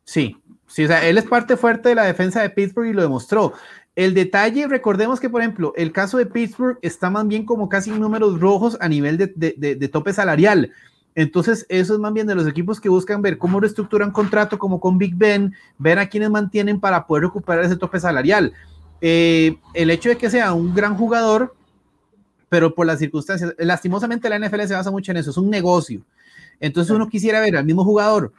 [0.03, 0.35] Sí,
[0.67, 3.53] sí, o sea, él es parte fuerte de la defensa de Pittsburgh y lo demostró.
[3.95, 7.91] El detalle, recordemos que, por ejemplo, el caso de Pittsburgh está más bien como casi
[7.91, 10.71] en números rojos a nivel de, tope salarial.
[11.15, 14.79] Entonces, eso es más bien de los equipos que buscan ver cómo reestructuran contrato, como
[14.79, 18.51] con Big Ben, ver a quienes mantienen para poder recuperar ese tope salarial.
[18.99, 21.53] Eh, el hecho de que sea un gran jugador,
[22.53, 26.05] pero por las circunstancias, lastimosamente la NFL se basa mucho en eso, es un negocio.
[26.59, 28.31] Entonces, uno quisiera ver al mismo jugador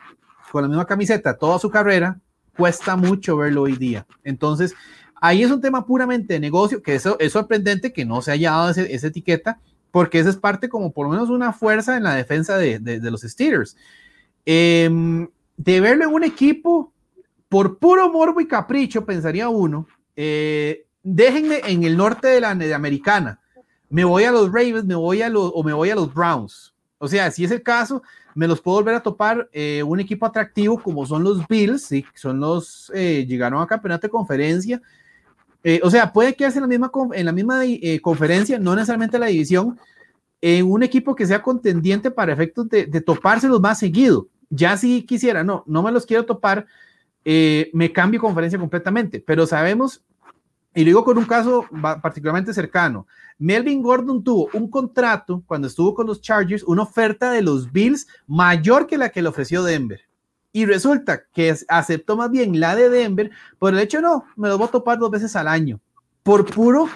[0.52, 2.20] con la misma camiseta toda su carrera,
[2.56, 4.06] cuesta mucho verlo hoy día.
[4.22, 4.76] Entonces,
[5.20, 8.52] Ahí es un tema puramente de negocio, que eso es sorprendente que no se haya
[8.52, 9.58] dado esa etiqueta,
[9.90, 13.10] porque esa es parte como por lo menos una fuerza en la defensa de, de,
[13.10, 13.76] los Steelers.
[14.46, 16.92] Eh, de verlo en un equipo,
[17.48, 22.74] por puro morbo y capricho, pensaría uno, eh, déjenme en el norte de la de
[22.74, 23.40] americana,
[23.90, 26.72] me voy a los Ravens, me voy a los, o me voy a los Browns.
[26.98, 28.02] O sea, si es el caso,
[28.34, 32.04] me los puedo volver a topar eh, un equipo atractivo como son los Bills, sí,
[32.14, 34.80] son los, eh, llegaron a campeonato de conferencia,
[35.62, 39.18] eh, o sea, puede quedarse en la misma, en la misma eh, conferencia, no necesariamente
[39.18, 39.78] la división,
[40.40, 44.28] en un equipo que sea contendiente para efectos de, de topárselos más seguido.
[44.50, 46.66] Ya si quisiera, no, no me los quiero topar,
[47.24, 50.02] eh, me cambio conferencia completamente, pero sabemos,
[50.74, 51.66] y lo digo con un caso
[52.02, 53.06] particularmente cercano,
[53.38, 58.06] Melvin Gordon tuvo un contrato cuando estuvo con los Chargers, una oferta de los Bills
[58.26, 60.00] mayor que la que le ofreció Denver.
[60.52, 64.56] Y resulta que aceptó más bien la de Denver por el hecho, no, me lo
[64.56, 65.80] voy a topar dos veces al año.
[66.22, 66.88] Por puro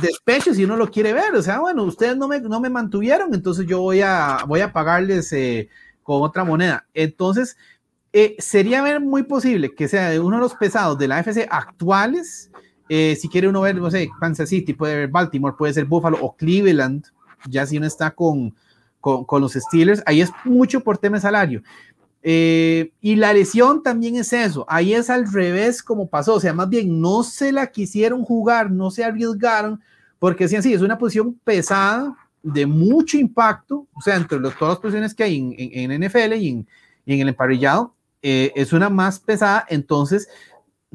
[0.00, 1.34] despecho, si uno lo quiere ver.
[1.34, 4.72] O sea, bueno, ustedes no me, no me mantuvieron, entonces yo voy a, voy a
[4.72, 5.68] pagarles eh,
[6.02, 6.86] con otra moneda.
[6.94, 7.56] Entonces,
[8.12, 12.52] eh, sería muy posible que sea uno de los pesados de la AFC actuales.
[12.88, 16.18] Eh, si quiere uno ver, no sé, Kansas City, puede ver Baltimore, puede ser Buffalo
[16.20, 17.06] o Cleveland,
[17.48, 18.54] ya si uno está con,
[19.00, 21.62] con, con los Steelers, ahí es mucho por tema de salario.
[22.26, 26.54] Eh, y la lesión también es eso, ahí es al revés como pasó, o sea,
[26.54, 29.82] más bien no se la quisieron jugar, no se arriesgaron,
[30.18, 34.72] porque sí, así es una posición pesada, de mucho impacto, o sea, entre los, todas
[34.72, 36.66] las posiciones que hay en, en, NFL y en,
[37.04, 40.28] en, el emparrillado, eh, es una más pesada, entonces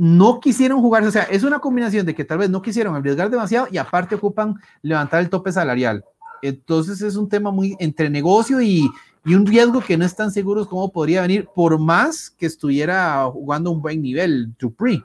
[0.01, 3.29] no quisieron jugarse, o sea, es una combinación de que tal vez no quisieron arriesgar
[3.29, 6.05] demasiado y aparte ocupan levantar el tope salarial.
[6.41, 8.89] Entonces es un tema muy entre negocio y,
[9.25, 13.71] y un riesgo que no están seguros cómo podría venir, por más que estuviera jugando
[13.71, 15.03] un buen nivel, Dupree.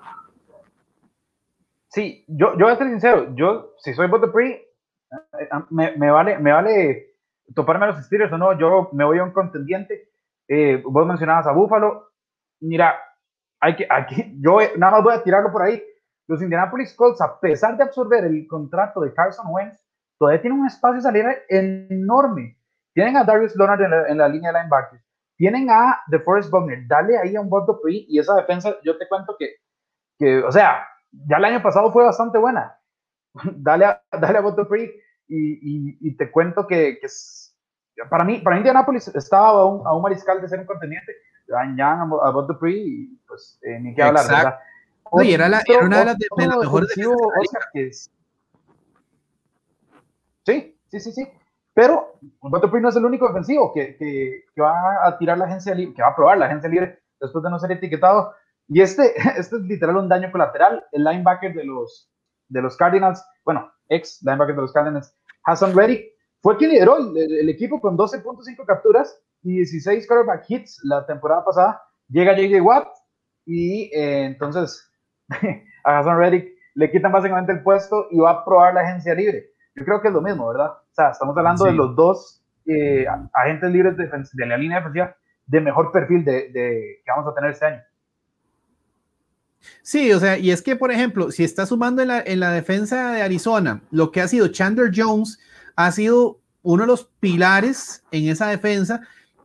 [1.89, 6.13] Sí, yo, yo voy a ser sincero, yo, si soy Bob Dupree, eh, me, me,
[6.13, 7.17] vale, me vale
[7.53, 10.13] toparme a los Steelers o no, yo me voy a un contendiente.
[10.47, 12.13] Eh, vos mencionabas a Buffalo.
[12.61, 12.95] Mira,
[13.65, 15.83] hay que, aquí, yo nada más voy a tirarlo por ahí.
[16.27, 19.83] Los Indianapolis Colts, a pesar de absorber el contrato de Carson Wentz,
[20.19, 22.59] todavía tienen un espacio de salida enorme.
[22.93, 25.03] Tienen a Darius Leonard en la, línea de linebackers.
[25.37, 26.87] Tienen a DeForest Buckner.
[26.87, 29.57] Dale ahí a un Bob Dupree y esa defensa, yo te cuento que,
[30.19, 32.79] que, o sea, ya el año pasado fue bastante buena.
[33.57, 34.95] dale a, dale a Bob Dupree
[35.27, 37.09] y, y, te cuento que, que
[38.11, 41.13] para mí, para Indianapolis estaba a un, a un mariscal de ser un contendiente.
[41.49, 44.59] Ya a, a Bob Dupree y pues eh, ni qué hablar, ¿verdad?
[45.11, 46.95] Oye, era, la, era una de las, de, las mejores
[50.45, 51.29] Sí, sí, sí, sí.
[51.73, 55.75] Pero Dupree no es el único defensivo que, que, que, va a tirar la agencia
[55.75, 58.33] libre, que va a probar la agencia libre después de no ser etiquetado.
[58.69, 60.85] Y este, este es literal un daño colateral.
[60.93, 62.11] El linebacker de los,
[62.49, 67.49] de los Cardinals, bueno, ex linebacker de los Cardinals, Hassan Reddick, fue quien lideró el,
[67.49, 71.83] equipo con 12.5 capturas y 16 quarterback hits la temporada pasada.
[72.09, 72.89] Llega JJ Watt
[73.47, 74.91] y eh, entonces
[75.85, 79.51] a Hassan Reddick le quitan básicamente el puesto y va a probar la agencia libre.
[79.75, 80.71] Yo creo que es lo mismo, ¿verdad?
[80.71, 85.17] O sea, estamos hablando de los dos eh, agentes libres de, de, la línea defensiva
[85.47, 87.83] de mejor perfil de, de, que vamos a tener este año.
[89.83, 92.53] Sí, o sea, y es que, por ejemplo, si está sumando en la, en la
[92.53, 95.39] defensa de Arizona, lo que ha sido Chandler Jones,
[95.77, 99.03] ha sido uno de los pilares en esa defensa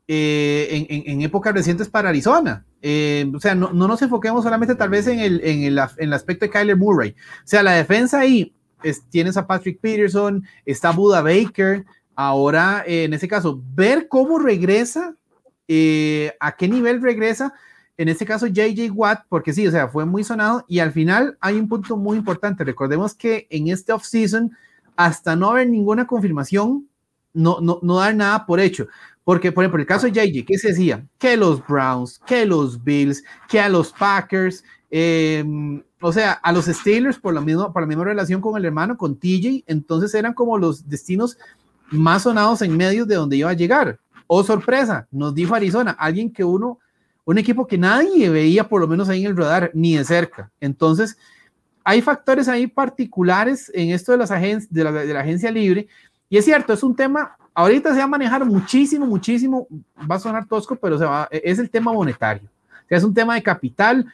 [0.08, 2.66] eh, en, en, épocas recientes para Arizona.
[2.82, 5.88] Eh, o sea, no, no, nos enfoquemos solamente tal vez en el, en, el, en
[5.98, 7.12] el aspecto de Kyler Murray.
[7.12, 8.54] O sea, la defensa ahí
[9.10, 11.86] tienes a Patrick Peterson, está Buda Baker.
[12.15, 15.15] Ahora, eh, en ese caso, ver cómo regresa,
[15.68, 17.54] eh, a qué nivel regresa,
[17.98, 21.38] en este caso JJ Watt, porque sí, o sea, fue muy sonado y al final
[21.42, 22.63] hay un punto muy importante.
[22.63, 24.52] Recordemos que en este offseason,
[24.96, 26.88] hasta no haber ninguna confirmación,
[27.34, 28.88] no, no, no dar nada por hecho.
[29.30, 31.06] Porque, por ejemplo, el caso de JJ, ¿qué se decía?
[31.20, 35.46] Que los Browns, que los Bills, que a los Packers, eh,
[36.02, 38.98] o sea, a los Steelers por la, misma, por la misma relación con el hermano,
[38.98, 41.38] con TJ, entonces eran como los destinos
[41.92, 44.00] más sonados en medio de donde iba a llegar.
[44.26, 46.80] Oh, sorpresa, nos dijo Arizona, alguien que uno,
[47.24, 50.50] un equipo que nadie veía por lo menos ahí en el radar, ni de cerca.
[50.60, 51.20] Entonces,
[51.84, 55.88] hay factores ahí particulares en esto de, las la, de la agencia libre,
[56.32, 59.68] y es cierto, es un tema, ahorita se va a manejar muchísimo, muchísimo,
[60.10, 62.48] va a sonar tosco, pero es el tema monetario.
[62.86, 64.06] O sea, es un tema de capital,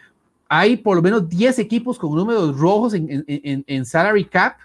[0.47, 4.57] hay por lo menos 10 equipos con números rojos en, salary cap,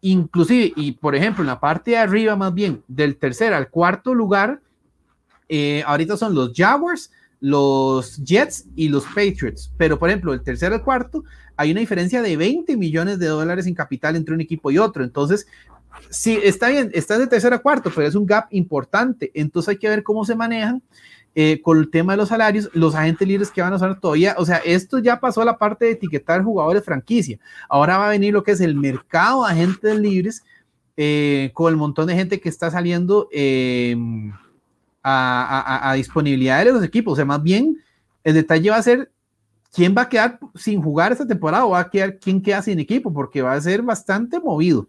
[0.00, 4.14] inclusive, y por ejemplo, en la parte de arriba más bien, del tercer al cuarto
[4.14, 4.60] lugar,
[5.48, 10.72] eh, ahorita son los Jaguars, los Jets y los Patriots, pero por ejemplo, el tercer
[10.72, 11.24] al cuarto,
[11.56, 15.04] hay una diferencia de 20 millones de dólares en capital entre un equipo y otro,
[15.04, 15.46] entonces,
[16.10, 19.78] sí, está bien, está de tercer a cuarto, pero es un gap importante, entonces hay
[19.78, 20.82] que ver cómo se manejan
[21.36, 24.36] eh, con el tema de los salarios, los agentes libres que van a usar todavía,
[24.38, 27.38] o sea, esto ya pasó a la parte de etiquetar jugadores franquicia.
[27.68, 30.44] Ahora va a venir lo que es el mercado de agentes libres
[30.96, 34.32] eh, con el montón de gente que está saliendo em,
[35.02, 37.14] a, disponibilidad de los equipos.
[37.14, 37.78] O sea, más bien
[38.22, 39.10] el detalle va a ser
[39.72, 42.78] quién va a quedar sin jugar esta temporada o va a quedar quién queda sin
[42.78, 44.88] equipo, porque va a ser bastante movido.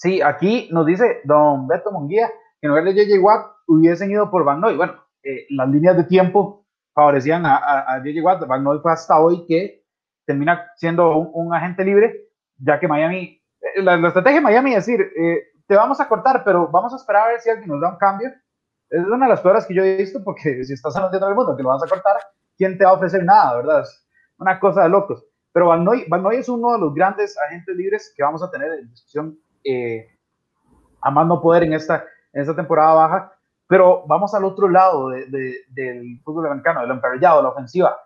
[0.00, 2.26] Sí, aquí nos dice don Beto Monguía
[2.58, 4.74] que en lugar de JJ Watt hubiesen ido por Van Noy.
[4.74, 8.46] Bueno, eh, las líneas de tiempo favorecían a, a, JJ Watt.
[8.46, 9.84] Van Noy fue hasta hoy que
[10.24, 15.02] termina siendo un, agente libre, ya que Miami, eh, la, estrategia de Miami es decir,
[15.02, 17.90] eh, te vamos a cortar, pero vamos a esperar a ver si alguien nos da
[17.90, 18.30] un cambio.
[18.88, 21.54] Es una de las peores que yo he visto, porque si estás anunciando al mundo
[21.54, 22.16] que lo vas a cortar,
[22.56, 23.82] ¿quién te va a ofrecer nada, verdad?
[23.82, 24.08] Es
[24.38, 25.22] una cosa de locos.
[25.52, 28.50] Pero Van Noy, Van Noy es uno de los grandes agentes libres que vamos a
[28.50, 29.38] tener en discusión
[31.02, 33.32] a más no poder en esta, en esta temporada baja.
[33.66, 37.96] Pero vamos al otro lado del fútbol americano, del emparrillado, la ofensiva.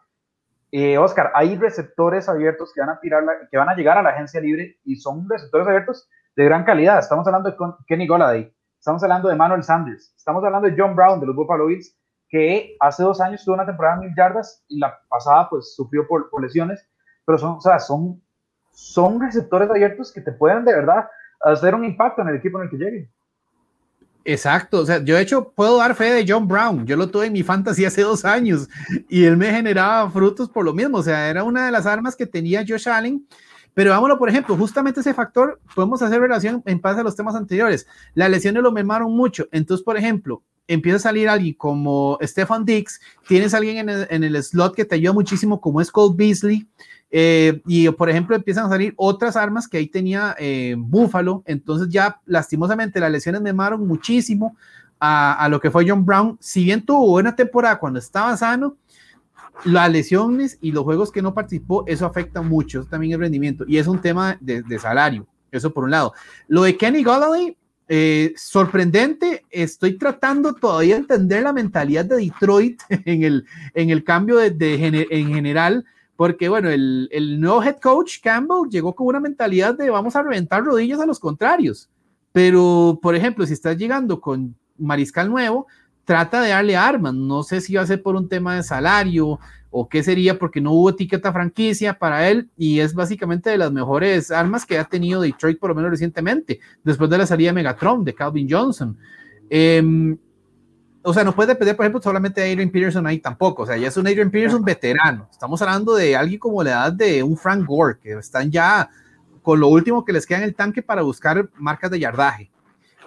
[0.76, 4.10] Eh, Oscar, hay receptores abiertos que van a tirar, que van a llegar a la
[4.10, 6.98] agencia libre y son receptores abiertos de gran calidad.
[6.98, 11.20] Estamos hablando de Kenny Goladay, estamos hablando de Manuel Sanders, estamos hablando de John Brown
[11.20, 11.96] de los Buffalo Bills,
[12.28, 16.08] que hace dos años tuvo una temporada de mil yardas y la pasada pues sufrió
[16.08, 16.84] por, lesiones,
[17.24, 18.20] pero son, o sea, son,
[18.72, 21.08] son receptores abiertos que te pueden de verdad
[21.44, 23.10] hacer un impacto en el equipo en el que lleguen.
[24.26, 27.26] Exacto, o sea, yo de hecho puedo dar fe de John Brown, yo lo tuve
[27.26, 28.70] en mi fantasy hace dos años
[29.06, 32.16] y él me generaba frutos por lo mismo, o sea, era una de las armas
[32.16, 33.26] que tenía Josh Allen,
[33.74, 37.34] pero vámonos, por ejemplo, justamente ese factor, podemos hacer relación en base a los temas
[37.34, 42.64] anteriores, las lesiones lo mermaron mucho, entonces, por ejemplo, empieza a salir alguien como Stefan
[42.64, 46.66] Dix, tienes alguien en el, slot que te ayuda muchísimo como es Cole Beasley,
[47.16, 51.44] Eh, y por ejemplo, empiezan a salir otras armas que ahí tenía eh, Buffalo.
[51.46, 54.56] Entonces, ya lastimosamente las lesiones me maron muchísimo
[54.98, 56.36] a, lo que fue John Brown.
[56.40, 58.76] Si bien tuvo buena temporada cuando estaba sano,
[59.64, 63.64] las lesiones y los juegos que no participó, eso afecta mucho también el rendimiento.
[63.68, 65.24] Y es un tema de, de salario.
[65.52, 66.14] Eso por un lado.
[66.48, 67.56] Lo de Kenny Golladay,
[67.88, 74.04] eh, sorprendente, estoy tratando todavía de entender la mentalidad de Detroit en el, en el
[74.04, 75.84] cambio de, de en general,
[76.16, 80.22] porque bueno, el, el, nuevo head coach Campbell llegó con una mentalidad de vamos a
[80.22, 81.90] reventar rodillas a los contrarios,
[82.32, 85.66] pero por ejemplo, si estás llegando con mariscal nuevo,
[86.04, 89.38] trata de darle armas, no sé si va a ser por un tema de salario
[89.76, 93.72] o qué sería porque no hubo etiqueta franquicia para él y es básicamente de las
[93.72, 97.54] mejores armas que ha tenido Detroit por lo menos recientemente, después de la salida de
[97.54, 98.96] Megatron de Calvin Johnson.
[99.50, 100.16] Eh,
[101.02, 103.76] o sea, no puede depender, por ejemplo, solamente de Adrian Peterson ahí tampoco, o sea,
[103.76, 107.36] ya es un Adrian Peterson veterano, estamos hablando de alguien como la edad de un
[107.36, 108.88] Frank Gore, que están ya
[109.42, 112.48] con lo último que les queda en el tanque para buscar marcas de yardaje.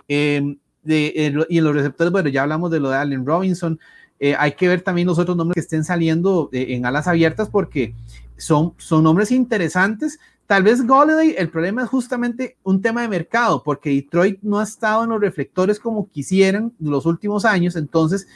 [0.10, 3.80] Eh, de, eh, y en los receptores, bueno, ya hablamos de lo de Allen Robinson,
[4.20, 7.50] eh, hay que ver también los otros nombres que estén saliendo eh, en alas abiertas
[7.50, 7.94] porque
[8.38, 10.20] son, son nombres interesantes.
[10.48, 14.64] Tal vez Golladay, el problema es justamente un tema de mercado, porque Detroit no ha
[14.64, 18.28] estado en los reflectores como quisieran los últimos años, entonces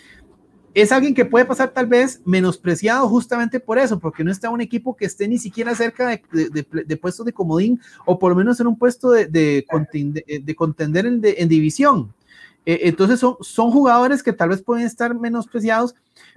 [0.74, 4.62] es alguien que puede pasar tal vez menospreciado justamente por eso, porque no está un
[4.62, 8.38] equipo que esté ni siquiera cerca de, de, de, puestos de comodín o por lo
[8.38, 9.66] menos en un puesto de,
[10.56, 12.14] contender en, en división.
[12.72, 15.94] Eh, entonces son, son jugadores que tal vez pueden estar menospreciados,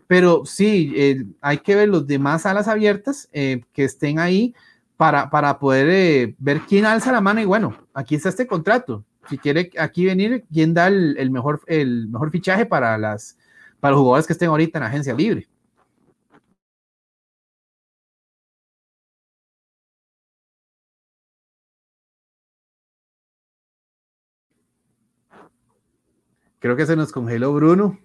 [0.09, 4.53] pero sí, eh, hay que ver los demás alas abiertas eh, que estén ahí
[4.97, 9.05] para, para poder ver quién alza la mano y bueno, aquí está este contrato.
[9.30, 13.39] Si quiere aquí venir, quién da el, el mejor, el mejor fichaje para, las,
[13.78, 15.47] para los jugadores que estén ahorita en agencia libre.
[26.65, 27.99] Creo que se nos congeló Bruno.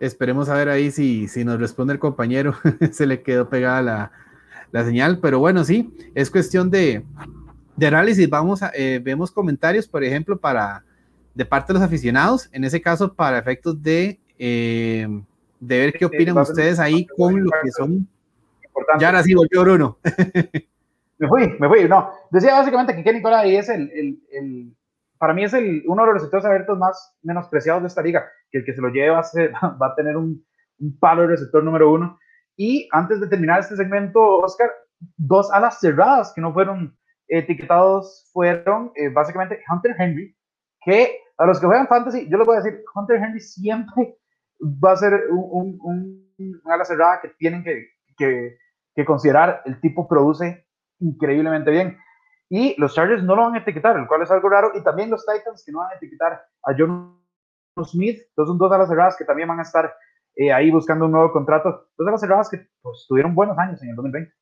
[0.00, 2.54] Esperemos a ver ahí si, si nos responde el compañero.
[2.92, 4.12] se le quedó pegada la,
[4.72, 7.04] la, señal, pero bueno, sí, es cuestión de,
[7.76, 8.26] de análisis.
[8.30, 10.82] Vamos a, eh, vemos comentarios, por ejemplo, para
[11.34, 15.06] de parte de los aficionados, en ese caso para efectos de, eh,
[15.60, 18.08] de ver qué opinan ustedes ahí con lo que son.
[18.98, 19.98] Ya ahora sí volvió Bruno.
[21.18, 21.86] me fui, me fui.
[21.86, 24.74] No, decía básicamente que Kenny Colay es el, el, el
[25.18, 28.58] para mí es el, uno de los receptores abiertos más menospreciados de esta liga, que
[28.58, 29.52] el que se lo lleve va a, ser,
[29.82, 30.44] va a tener un,
[30.78, 32.18] un, palo de receptor número uno.
[32.56, 34.70] Y antes de terminar este segmento, Oscar,
[35.16, 36.96] dos alas cerradas que no fueron
[37.28, 40.36] etiquetados fueron eh, básicamente Hunter Henry,
[40.84, 44.16] que a los que juegan fantasy, yo les voy a decir, Hunter Henry siempre
[44.62, 48.56] va a ser un, un, un ala cerrada que tienen que, que,
[48.94, 49.62] que considerar.
[49.64, 50.66] El tipo produce
[51.00, 51.98] increíblemente bien.
[52.48, 54.72] Y los Chargers no lo van a etiquetar, el cual es algo raro.
[54.74, 57.18] Y también los Titans que no van a etiquetar a John
[57.84, 58.20] Smith.
[58.28, 59.92] Entonces son dos alas cerradas que también van a estar
[60.36, 61.88] eh, ahí buscando un nuevo contrato.
[61.96, 64.32] Dos alas cerradas que pues, tuvieron buenos años en el 2020.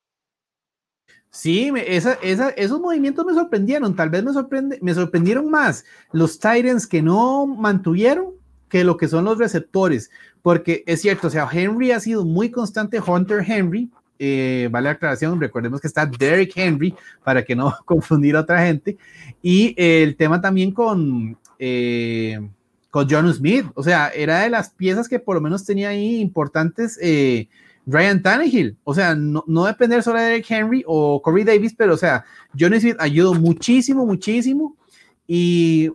[1.29, 3.95] Sí, esa, esa, esos movimientos me sorprendieron.
[3.95, 8.35] Tal vez me, sorprende, me sorprendieron más los Titans que no mantuvieron
[8.69, 10.11] que lo que son los receptores.
[10.43, 13.91] Porque es cierto, o sea, Henry ha sido muy constante, Hunter Henry,
[14.25, 16.95] eh, vale la aclaración, recordemos que está Derrick Henry
[17.25, 18.97] para que no confundir a otra gente.
[19.41, 22.39] Y el tema también con, eh,
[22.89, 26.21] con John Smith, o sea, era de las piezas que por lo menos tenía ahí
[26.21, 27.49] importantes eh,
[27.85, 31.95] Ryan Tannehill, o sea, no, no, depender solo de Derrick Henry o Corey Davis, pero
[31.95, 32.23] o sea,
[32.57, 34.77] John Smith ayudó muchísimo, muchísimo.
[35.27, 35.91] Y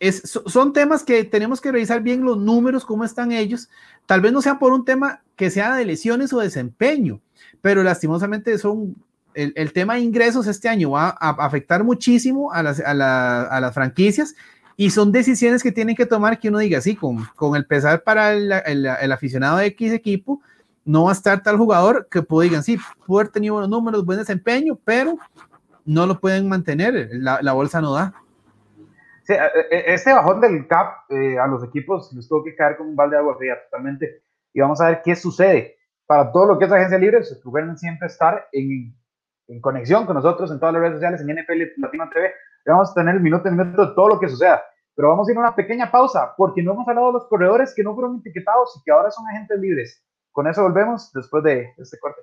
[0.00, 3.70] es, son temas que tenemos que revisar bien los números, cómo están ellos.
[4.04, 7.22] Tal vez no sea por un tema que sea de lesiones o desempeño,
[7.60, 8.96] pero lastimosamente son
[9.34, 13.42] el, el, tema de ingresos este año va a afectar muchísimo a las, a, la,
[13.42, 14.34] a las franquicias
[14.76, 18.02] y son decisiones que tienen que tomar que uno diga, sí, con, con el pesar
[18.02, 20.40] para el, el, aficionado de X equipo,
[20.84, 24.04] no va a estar tal jugador que pueda digan, sí, puede haber tenido buenos números,
[24.04, 25.16] buen desempeño, pero
[25.84, 28.14] no lo pueden mantener, la, la bolsa no da.
[29.22, 29.34] Sí,
[29.70, 33.16] este bajón del cap eh, a los equipos les tuvo que caer como un balde
[33.16, 34.22] de agua fría totalmente
[34.52, 35.76] y vamos a ver qué sucede
[36.06, 37.36] para todo lo que es agencia libre, se
[37.76, 38.94] siempre estar en,
[39.48, 42.32] en, conexión con nosotros en todas las redes sociales, en NFL Latino TV.
[42.66, 44.62] Vamos a tener minuto en minuto de todo lo que suceda.
[44.96, 47.74] Pero vamos a ir a una pequeña pausa, porque no hemos hablado de los corredores
[47.74, 50.04] que no fueron etiquetados y que ahora son agentes libres.
[50.30, 52.22] Con eso volvemos después de este corte.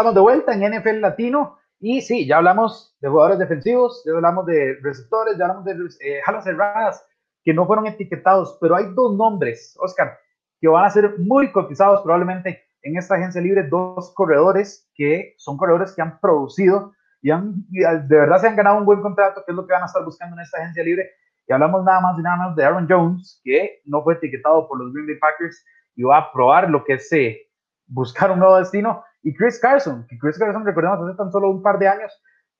[0.00, 4.46] Estamos de vuelta en NFL Latino y sí, ya hablamos de jugadores defensivos, ya hablamos
[4.46, 7.06] de receptores, ya hablamos de eh, alas cerradas
[7.44, 10.16] que no fueron etiquetados, pero hay dos nombres, Oscar,
[10.58, 15.58] que van a ser muy cotizados probablemente en esta agencia libre, dos corredores que son
[15.58, 19.52] corredores que han producido y, han, de verdad se han ganado un buen contrato, que
[19.52, 21.10] es lo que van a estar buscando en esta agencia libre.
[21.46, 24.78] Y hablamos nada más y nada más de Aaron Jones, que no fue etiquetado por
[24.78, 25.62] los Green Bay Packers
[25.94, 27.50] y va a probar lo que es eh,
[27.86, 29.04] buscar un nuevo destino.
[29.22, 32.12] Y Chris Carson, que Chris Carson, recordemos, hace tan solo un par de años,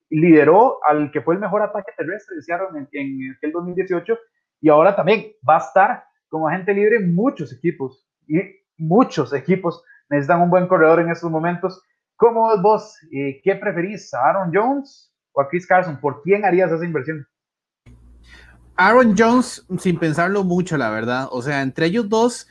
[0.09, 4.17] lideró al que fue el mejor ataque terrestre de en, el 2018
[4.59, 8.41] y ahora también va a estar como agente libre en muchos equipos y
[8.77, 11.81] muchos equipos necesitan un buen corredor en estos momentos.
[12.17, 12.97] ¿Cómo vos?
[13.11, 14.13] Eh, ¿Qué preferís?
[14.13, 15.99] ¿A Aaron Jones o a Chris Carson?
[15.99, 17.25] ¿Por quién harías esa inversión?
[18.75, 21.27] Aaron Jones, sin pensarlo mucho, la verdad.
[21.31, 22.47] O sea, entre ellos dos,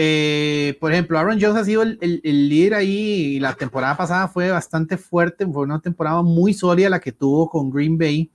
[0.00, 4.48] eh, por ejemplo, Aaron Jones ha sido el, líder ahí y la temporada pasada fue
[4.48, 8.30] bastante fuerte, fue una temporada muy sólida la que tuvo con Green Bay.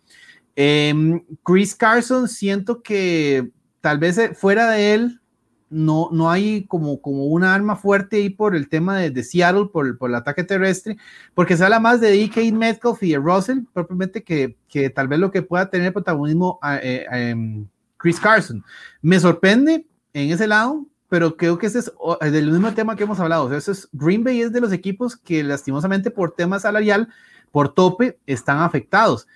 [0.57, 3.49] Em, Chris Carson, siento que
[3.79, 5.21] tal vez eh, fuera de él
[5.69, 9.97] no, no hay como, como una arma fuerte ahí por el tema de, Seattle, por,
[9.97, 10.97] por, el ataque terrestre,
[11.33, 15.17] porque se habla más de DK Metcalf y de Russell, propiamente que, que tal vez
[15.17, 18.61] lo que pueda tener protagonismo a, eh, em, Chris Carson.
[19.01, 21.91] Me sorprende en ese lado, pero creo que ese es
[22.31, 23.45] del mismo tema que hemos hablado.
[23.45, 27.07] O sea, eso es, Green Bay es de los equipos que lastimosamente por tema salarial,
[27.51, 29.27] por tope, están afectados.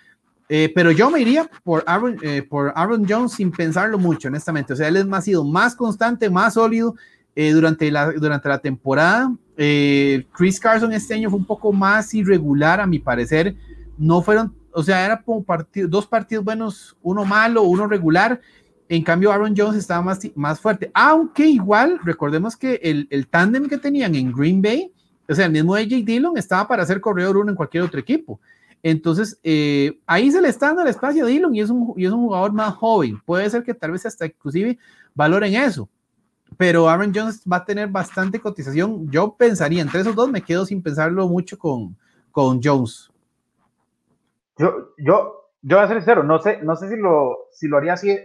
[0.50, 4.74] Eh, pero yo me iría por Aaron, eh, por Aaron Jones sin pensarlo mucho, honestamente.
[4.74, 6.96] O sea, él es más, sido más constante, más sólido
[7.36, 9.32] eh, durante, la, durante la temporada.
[9.56, 13.56] Chris Carson este año fue un poco más irregular, a mi parecer.
[14.00, 15.46] No fueron, o sea, era como
[15.88, 18.42] dos partidos buenos, uno malo, uno regular.
[18.90, 20.90] En cambio, Aaron Jones estaba más, más fuerte.
[20.94, 24.94] Aunque igual, recordemos que el, el tándem que tenían en Green Bay,
[25.30, 28.40] o sea, el mismo AJ Dillon estaba para ser corredor uno en cualquier otro equipo.
[28.82, 32.06] Entonces, eh, ahí se le está dando el espacio a Dillon y es, un, y
[32.06, 33.20] es un jugador más joven.
[33.26, 34.78] Puede ser que tal vez hasta inclusive
[35.14, 35.90] valoren eso.
[36.56, 39.12] Pero Aaron Jones va a tener bastante cotización.
[39.12, 41.98] Yo pensaría, entre esos dos me quedo sin pensarlo mucho con,
[42.32, 43.12] con Jones.
[44.58, 47.78] Yo, yo, yo voy a ser sincero, no sé, no sé si lo, si lo
[47.78, 48.18] haría así,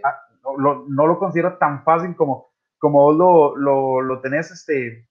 [0.43, 5.07] no, no lo considero tan fácil como, como vos lo, lo, lo tenés, este,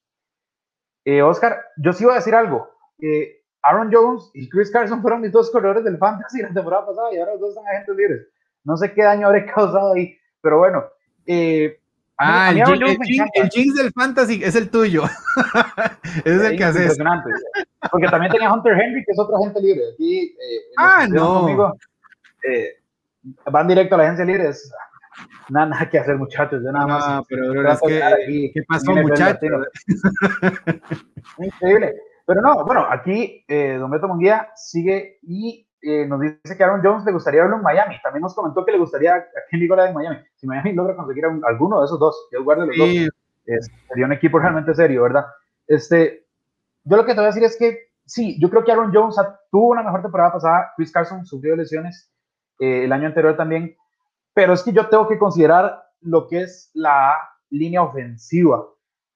[1.04, 1.60] eh, Oscar.
[1.78, 2.68] Yo sí voy a decir algo.
[3.00, 7.12] Eh, Aaron Jones y Chris Carson fueron mis dos corredores del fantasy la temporada pasada
[7.12, 8.26] y ahora los dos son agentes libres.
[8.64, 10.84] No sé qué daño habré causado ahí, pero bueno.
[11.26, 11.78] Eh,
[12.18, 15.04] ah, el, jeans del fantasy es el tuyo.
[16.24, 16.82] es el que haces.
[16.82, 17.30] Impresionante.
[17.90, 19.82] Porque también tenía Hunter Henry, que es otro agente libre.
[19.94, 21.74] Aquí, eh, ah, no.
[22.48, 22.76] eh,
[23.50, 24.50] van directo a la agencia libre.
[25.50, 26.62] nada, nada, que hacer, muchachos.
[26.62, 27.04] nada más.
[27.06, 29.40] Ah, pero, es que, ¿qué pasó, muchachos?
[31.38, 31.94] Increíble.
[32.26, 36.80] Pero no, bueno, aquí eh, Don Beto Munguía sigue y eh, nos dice que Aaron
[36.82, 37.96] Jones le gustaría verlo en Miami.
[38.02, 40.18] También nos comentó que le gustaría a Ken Nicola en Miami.
[40.36, 43.10] Si Miami logra conseguir alguno de esos dos, que guarde los dos,
[43.88, 45.26] sería un equipo realmente serio, ¿verdad?
[45.66, 46.26] Este,
[46.84, 49.16] yo lo que te voy a decir es que sí, yo creo que Aaron Jones
[49.50, 50.72] tuvo una mejor temporada pasada.
[50.76, 52.12] Chris Carson sufrió lesiones
[52.60, 53.76] eh, el año anterior también.
[54.34, 57.14] Pero es que yo tengo que considerar lo que es la
[57.50, 58.66] línea ofensiva.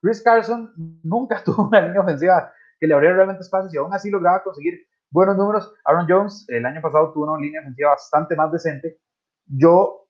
[0.02, 4.10] Chris Carson nunca tuvo una línea ofensiva que le abría realmente espacios y aún así
[4.10, 5.72] lograba conseguir buenos números.
[5.84, 8.98] Aaron Jones el año pasado tuvo una línea ofensiva bastante más decente.
[9.46, 10.06] Yo,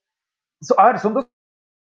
[0.76, 1.28] a ver, son dos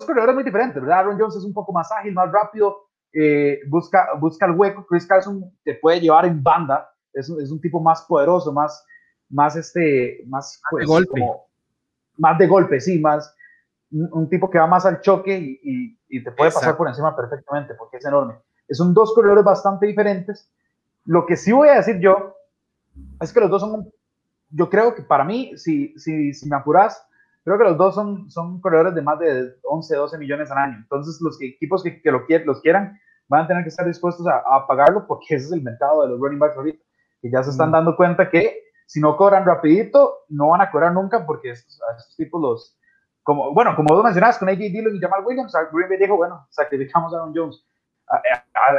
[0.06, 1.00] corredores muy diferentes, ¿verdad?
[1.00, 4.86] Aaron Jones es un poco más ágil, más rápido, eh, busca, busca el hueco.
[4.86, 8.86] Chris Carson te puede llevar en banda, es, es un tipo más poderoso, más,
[9.30, 11.22] más, este, más, pues, de golpe.
[12.18, 13.34] Más de golpe, sí, más
[13.92, 17.74] un, tipo que va más al choque y, y, te puede pasar por encima perfectamente
[17.76, 18.36] porque es enorme.
[18.72, 20.50] Son dos corredores bastante diferentes
[21.06, 22.36] lo que sí voy a decir yo
[23.22, 23.92] es que los dos son,
[24.50, 27.06] yo creo que para mí, si, si, si me apuras,
[27.44, 30.78] creo que los dos son, son corredores de más de 11, 12 millones al año.
[30.78, 34.38] Entonces, los equipos que, que lo los quieran van a tener que estar dispuestos a,
[34.38, 36.84] a, pagarlo porque ese es el mercado de los running backs ahorita.
[37.22, 37.74] Y ya se están mm.
[37.74, 41.98] dando cuenta que si no cobran rapidito, no van a cobrar nunca porque estos, a
[41.98, 42.78] estos tipos los...
[43.24, 46.46] Como, bueno, como vos mencionabas con AJ Dillon y Jamal Williams, Green Bay dijo, bueno,
[46.52, 47.66] sacrificamos a Aaron Jones.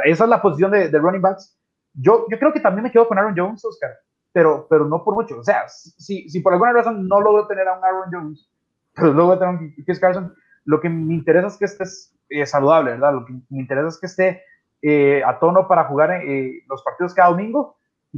[0.05, 1.57] esa es la posición de, de running backs
[1.99, 3.91] yo, yo creo que también me quedo con Aaron Jones, Oscar,
[4.31, 5.39] pero, pero no por mucho.
[5.39, 8.49] O sea, si, si por alguna razón no logro tener a un Aaron Jones,
[8.93, 10.33] pero luego tener a un Chris Carson,
[10.65, 11.85] lo que me interesa es que esté
[12.29, 13.13] eh, saludable, ¿verdad?
[13.13, 14.43] Lo que me interesa es que esté
[14.81, 17.76] eh, a tono para jugar eh, los partidos cada domingo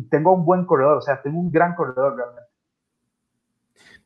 [0.09, 2.49] tengo un buen corredor, o sea, tengo un gran corredor realmente.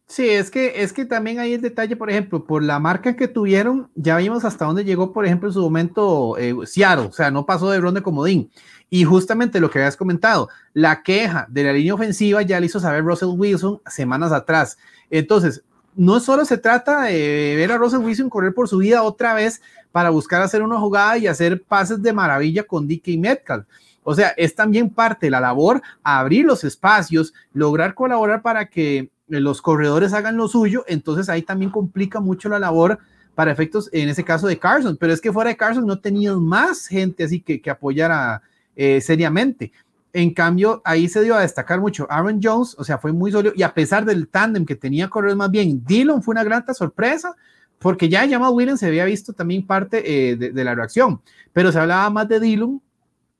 [0.06, 3.28] Sí, es que, es que también hay el detalle, por ejemplo, por la marca que
[3.28, 7.46] tuvieron, ya vimos hasta dónde llegó, por ejemplo, en su momento eh, o sea, no
[7.46, 8.52] pasó de de comodín.
[8.90, 12.80] Y justamente lo que habías comentado, la queja de la línea ofensiva ya le hizo
[12.80, 14.78] saber Russell Wilson semanas atrás.
[15.10, 15.64] Entonces,
[15.96, 19.62] no solo se trata de ver a Russell Wilson correr por su vida otra vez
[19.92, 23.66] para buscar hacer una jugada y hacer pases de maravilla con DK Metcalf.
[24.04, 29.10] O sea, es también parte de la labor abrir los espacios, lograr colaborar para que
[29.28, 33.00] los corredores hagan lo suyo, entonces ahí también complica mucho la labor
[33.36, 36.44] para efectos, en ese caso de Carson, pero es que fuera de Carson no tenían
[36.44, 38.42] más gente así que, que apoyara
[38.76, 39.72] eh, seriamente.
[40.16, 43.56] En cambio, ahí se dio a destacar mucho Aaron Jones, o sea, fue muy sólido.
[43.58, 47.36] Y a pesar del tándem que tenía corredores más bien, Dillon fue una grata sorpresa
[47.80, 51.20] porque ya Jamal Williams se había visto también parte eh, de, la reacción,
[51.52, 52.82] pero se hablaba más de Dillon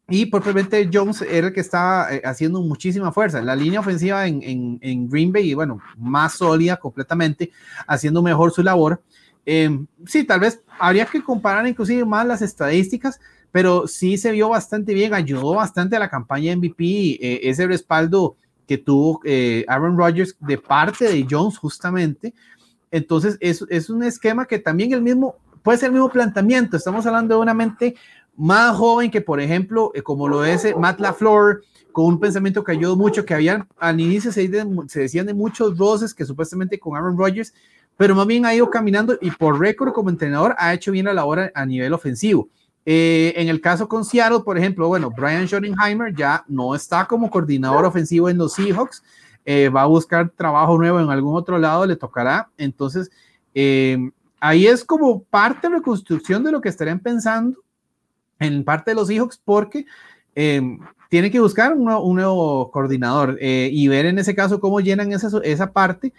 [0.10, 3.42] y propiamente Jones era el que estaba eh, haciendo muchísima fuerza.
[3.42, 7.52] La línea ofensiva en, en, Green Bay, bueno, más sólida completamente,
[7.88, 9.02] haciendo mejor su labor.
[9.46, 13.20] Em, sí, tal vez habría que comparar inclusive más las estadísticas,
[13.52, 16.84] pero sí se vio bastante bien, ayudó bastante a la campaña MVP,
[17.22, 18.36] eh, ese respaldo
[18.68, 22.34] que tuvo eh, Aaron Rodgers de parte de Jones justamente.
[22.92, 26.76] Entonces, es, es un esquema que también el mismo, puede ser el mismo planteamiento.
[26.76, 27.96] Estamos hablando de una mente
[28.36, 32.64] más joven que, por ejemplo, eh, como lo es eh, Matt LaFleur, con un pensamiento
[32.64, 36.96] que ayudó mucho, que habían al inicio se, decían de muchos roces que supuestamente con
[36.96, 37.54] Aaron Rodgers,
[37.96, 41.14] pero más bien ha ido caminando y por récord como entrenador ha hecho bien la
[41.14, 42.50] labor a, nivel ofensivo.
[42.86, 47.30] Eh, en el caso con Seattle, por ejemplo, bueno, Brian Schottenheimer ya no está como
[47.30, 49.04] coordinador ofensivo en los Seahawks,
[49.48, 52.50] va a buscar trabajo nuevo en algún otro lado, le tocará.
[52.58, 53.12] Entonces,
[54.40, 57.64] ahí es como parte de reconstrucción de lo que estarían pensando
[58.44, 59.86] en parte de los Seahawks porque
[60.36, 60.62] eh,
[61.10, 65.30] tiene que buscar un, nuevo coordinador eh, y ver en ese caso cómo llenan esa,
[65.44, 66.14] esa parte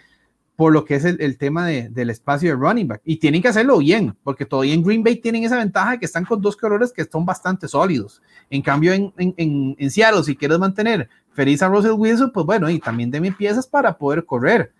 [0.55, 3.01] por lo que es el, tema del espacio de running back.
[3.03, 6.05] Y tienen que hacerlo bien, porque todavía en Green Bay tienen esa ventaja de que
[6.05, 8.21] están con dos colores que son bastante sólidos.
[8.49, 12.69] En cambio, en, en, en, Seattle, si quieres mantener feliz a Russell Wilson, pues bueno,
[12.69, 14.71] y también de piezas para poder correr.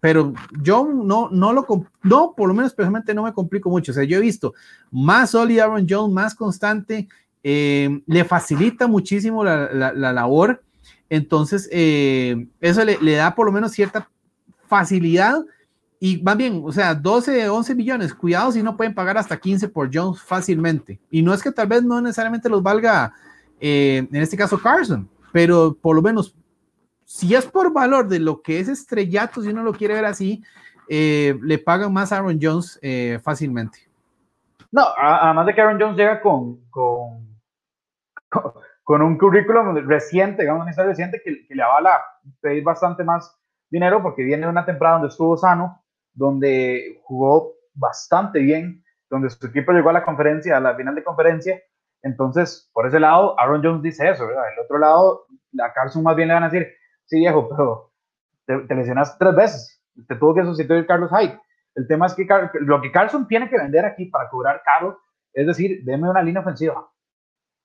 [0.00, 0.32] Pero
[0.62, 1.66] yo no, no lo,
[2.02, 3.92] no, por lo menos personalmente no me complico mucho.
[3.92, 4.54] O sea, yo he visto
[4.90, 7.06] más sólido Aaron Jones, más constante,
[7.42, 10.62] eh, le facilita muchísimo la, la, labor.
[11.08, 14.08] Entonces, eh, eso le, le, da por lo menos cierta
[14.66, 15.44] facilidad.
[15.98, 19.68] Y más bien, o sea, 12, 11 millones, cuidado si no pueden pagar hasta 15
[19.68, 20.98] por Jones fácilmente.
[21.10, 23.12] Y no es que tal vez no necesariamente los valga,
[23.60, 26.34] eh, en este caso, Carson, pero por lo menos,
[27.10, 30.44] si es por valor de lo que es estrellato, si uno lo quiere ver así,
[30.88, 32.78] le pagan más a Aaron Jones
[33.20, 33.80] fácilmente.
[34.70, 37.36] No, además de que Aaron Jones llega con, con,
[38.84, 42.00] con un currículum reciente, digamos, una historia reciente que, le avala
[42.40, 43.36] pedir bastante más
[43.68, 45.82] dinero porque viene una temporada donde estuvo sano,
[46.12, 51.02] donde jugó bastante bien, donde su equipo llegó a la conferencia, a la final de
[51.02, 51.60] conferencia.
[52.02, 54.44] Entonces, por ese lado, Aaron Jones dice eso, ¿verdad?
[54.56, 55.26] El otro lado,
[55.60, 56.68] a Carson más bien le van a decir,
[57.10, 57.90] sí, viejo, pero
[58.46, 61.38] te, te lesionaste tres veces, te tuvo que sustituir Carlos Hyde.
[61.74, 62.26] El tema es que
[62.60, 64.98] lo que Carlson tiene que vender aquí para cobrar caro
[65.32, 66.88] es decir, deme una línea ofensiva.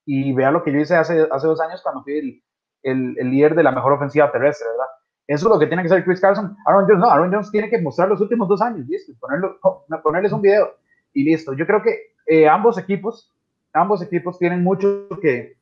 [0.06, 2.44] Y vea lo que yo hice hace, hace dos años cuando fui el,
[2.84, 4.86] el, el líder de la mejor ofensiva terrestre, ¿verdad?
[5.28, 6.56] Eso es lo que tiene que hacer Chris Carson.
[6.68, 9.60] Aaron Jones, no, Aaron Jones tiene que mostrar los últimos dos años, listo, ponerlo,
[10.04, 10.76] ponerles un video
[11.14, 11.54] y listo.
[11.54, 13.34] Yo creo que eh, ambos equipos,
[13.74, 15.58] ambos equipos tienen mucho que,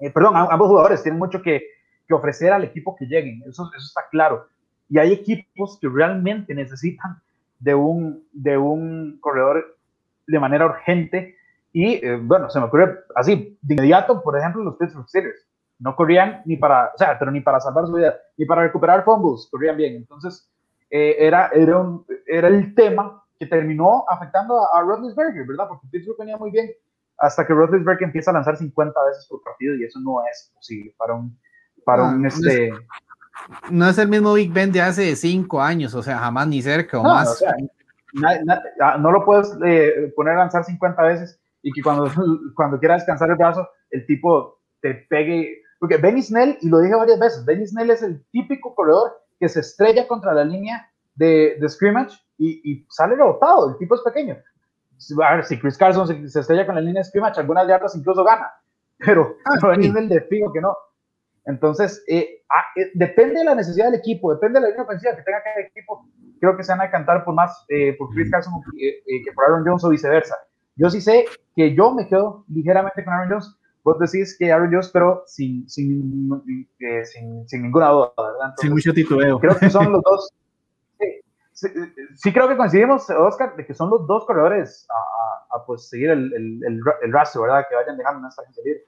[0.00, 1.62] eh, perdón, ambos jugadores tienen mucho que,
[2.06, 4.46] que, ofrecer al equipo que lleguen, eso, eso está claro.
[4.88, 7.20] Y hay equipos que realmente necesitan
[7.58, 9.78] de un, de un corredor
[10.26, 11.36] de manera urgente.
[11.72, 15.46] Y eh, bueno, se me ocurre así, de inmediato, por ejemplo, los Pittsburgh Steelers.
[15.78, 19.04] No corrían ni para, o sea, pero ni para salvar su vida, ni para recuperar
[19.04, 19.96] fumbles, corrían bien.
[19.96, 20.48] Entonces,
[20.90, 25.66] eh, era, era, un, era el tema que terminó afectando a, a Roethlisberger, ¿verdad?
[25.68, 26.70] Porque Pittsburgh venía muy bien
[27.18, 30.94] hasta que Roethlisberger empieza a lanzar 50 veces por partido y eso no es posible
[30.96, 31.36] para un,
[31.84, 32.72] para un, este,
[33.70, 36.98] no es el mismo Big Ben de hace cinco años, o sea, jamás ni cerca
[36.98, 37.42] o más.
[38.80, 42.10] Ah, no lo puedes eh, poner a lanzar 50 veces y que cuando,
[42.54, 45.62] cuando quiera descansar el brazo, el tipo te pegue.
[45.80, 49.48] Porque Benny Snell, y lo dije varias veces, Benny Snell es el típico corredor que
[49.48, 53.70] se estrella contra la línea de, de scrimmage y, y, sale rebotado.
[53.70, 54.36] El tipo es pequeño.
[55.22, 58.24] A ver, si Chris Carson se, estrella con la línea de scrimmage, algunas yardas incluso
[58.24, 58.50] gana.
[58.98, 60.74] Pero ah, Benny Snell de fijo que no.
[61.46, 65.14] Entonces, eh, ah, eh, depende de la necesidad del equipo, depende de la línea ofensiva
[65.14, 66.08] que tenga cada equipo.
[66.40, 69.64] Creo que se van a cantar por más eh, por Chris Carson que por Aaron
[69.64, 70.36] Jones o viceversa.
[70.76, 73.56] Yo sí sé que yo me quedo ligeramente con Aaron Jones.
[73.84, 76.30] Vos decís que Aaron Jones, pero sin, sin,
[77.04, 78.54] sin, sin ninguna duda, ¿verdad?
[78.56, 79.38] sin mucho titubeo.
[79.38, 80.30] Creo que son los dos.
[81.52, 86.32] sí, creo que coincidimos, Oscar, de que son los dos corredores a, pues, seguir el,
[86.32, 87.66] el, el, rastro, ¿verdad?
[87.68, 88.84] Que vayan dejando en esta libre.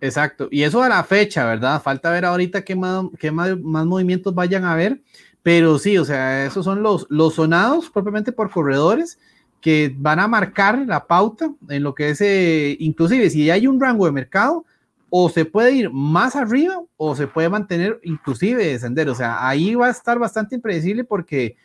[0.00, 1.82] Exacto, y eso a la fecha, ¿verdad?
[1.82, 5.00] Falta ver ahorita qué más, qué más, más movimientos vayan a haber,
[5.42, 9.18] pero sí, o sea, esos son los, los sonados propiamente por corredores
[9.60, 13.80] que van a marcar la pauta en lo que es, eh, inclusive si hay un
[13.80, 14.64] rango de mercado,
[15.08, 19.08] o se puede ir más arriba o se puede mantener inclusive descender.
[19.08, 21.56] O sea, ahí va a estar bastante impredecible porque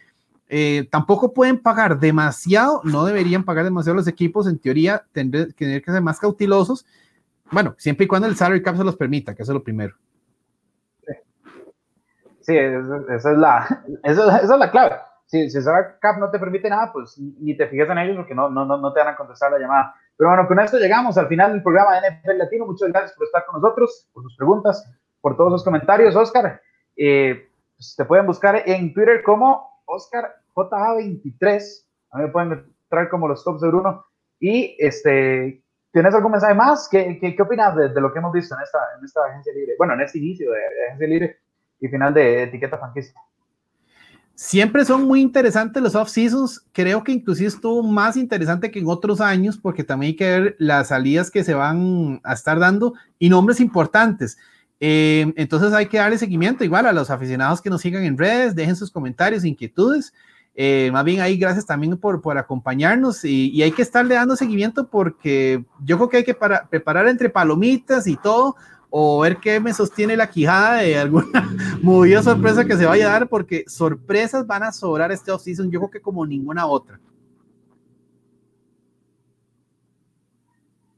[0.47, 5.81] eh, tampoco pueden pagar demasiado, no deberían pagar demasiado los equipos, en teoría tendrían que
[5.85, 6.85] ser más cautelosos.
[7.51, 9.95] Bueno, siempre y cuando el salary cap se los permita, que eso es lo primero.
[12.41, 12.97] Sí, esa,
[13.31, 14.95] es la, esa, es la clave.
[15.25, 18.15] Si, si el salary cap no te permite nada, pues ni te fijas en ellos
[18.15, 19.93] porque no, no, no te van a contestar la llamada.
[20.17, 22.65] Pero bueno, con esto llegamos al final del programa de NFL Latino.
[22.65, 24.87] Muchas gracias por estar con nosotros, por sus preguntas,
[25.19, 26.15] por todos los comentarios.
[26.15, 26.61] Oscar,
[26.95, 31.85] eh, pues, te pueden buscar en Twitter como Oscar JA23.
[32.11, 34.05] A mí me pueden traer como los tops de Bruno.
[34.39, 35.60] Y este,
[35.91, 36.87] ¿tienes algún mensaje más?
[36.89, 39.75] ¿Qué, qué, opinas de, lo que hemos visto en esta, en esta agencia libre?
[39.77, 41.39] Bueno, en este inicio de, de agencia libre
[41.79, 43.13] y final de etiqueta franquicia.
[44.35, 46.65] Siempre son muy interesantes los off-seasons.
[46.71, 50.55] Creo que inclusive estuvo más interesante que en otros años porque también hay que ver
[50.57, 54.39] las salidas que se van a estar dando y nombres importantes.
[54.79, 58.55] Eh, entonces hay que darle seguimiento igual a los aficionados que nos sigan en redes,
[58.55, 60.11] dejen sus comentarios, inquietudes.
[60.53, 64.85] Eh, más bien ahí, gracias también por, por acompañarnos y, hay que estarle dando seguimiento
[64.87, 68.57] porque yo creo que hay que para, preparar entre palomitas y todo
[68.89, 71.49] o ver qué me sostiene la quijada de alguna
[71.81, 75.79] movida sorpresa que se vaya a dar, porque sorpresas van a sobrar este offseason, yo
[75.79, 76.99] creo que como ninguna otra.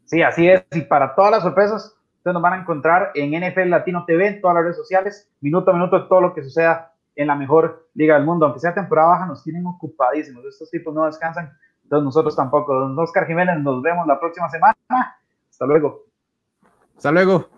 [0.06, 0.64] Sí, así es.
[0.72, 4.41] Y para todas las sorpresas, ustedes nos van a encontrar en NFL Latino TV, en
[4.41, 8.16] todas las redes sociales, minuto a minuto, todo lo que suceda en la mejor liga
[8.16, 8.45] del mundo.
[8.45, 10.45] Aunque sea temporada baja, nos tienen ocupadísimos.
[10.45, 11.51] Estos tipos no descansan,
[11.84, 12.74] entonces nosotros tampoco.
[12.74, 14.76] Don Oscar Jiménez, nos vemos la próxima semana.
[15.49, 16.05] Hasta luego.
[16.97, 17.49] Hasta luego.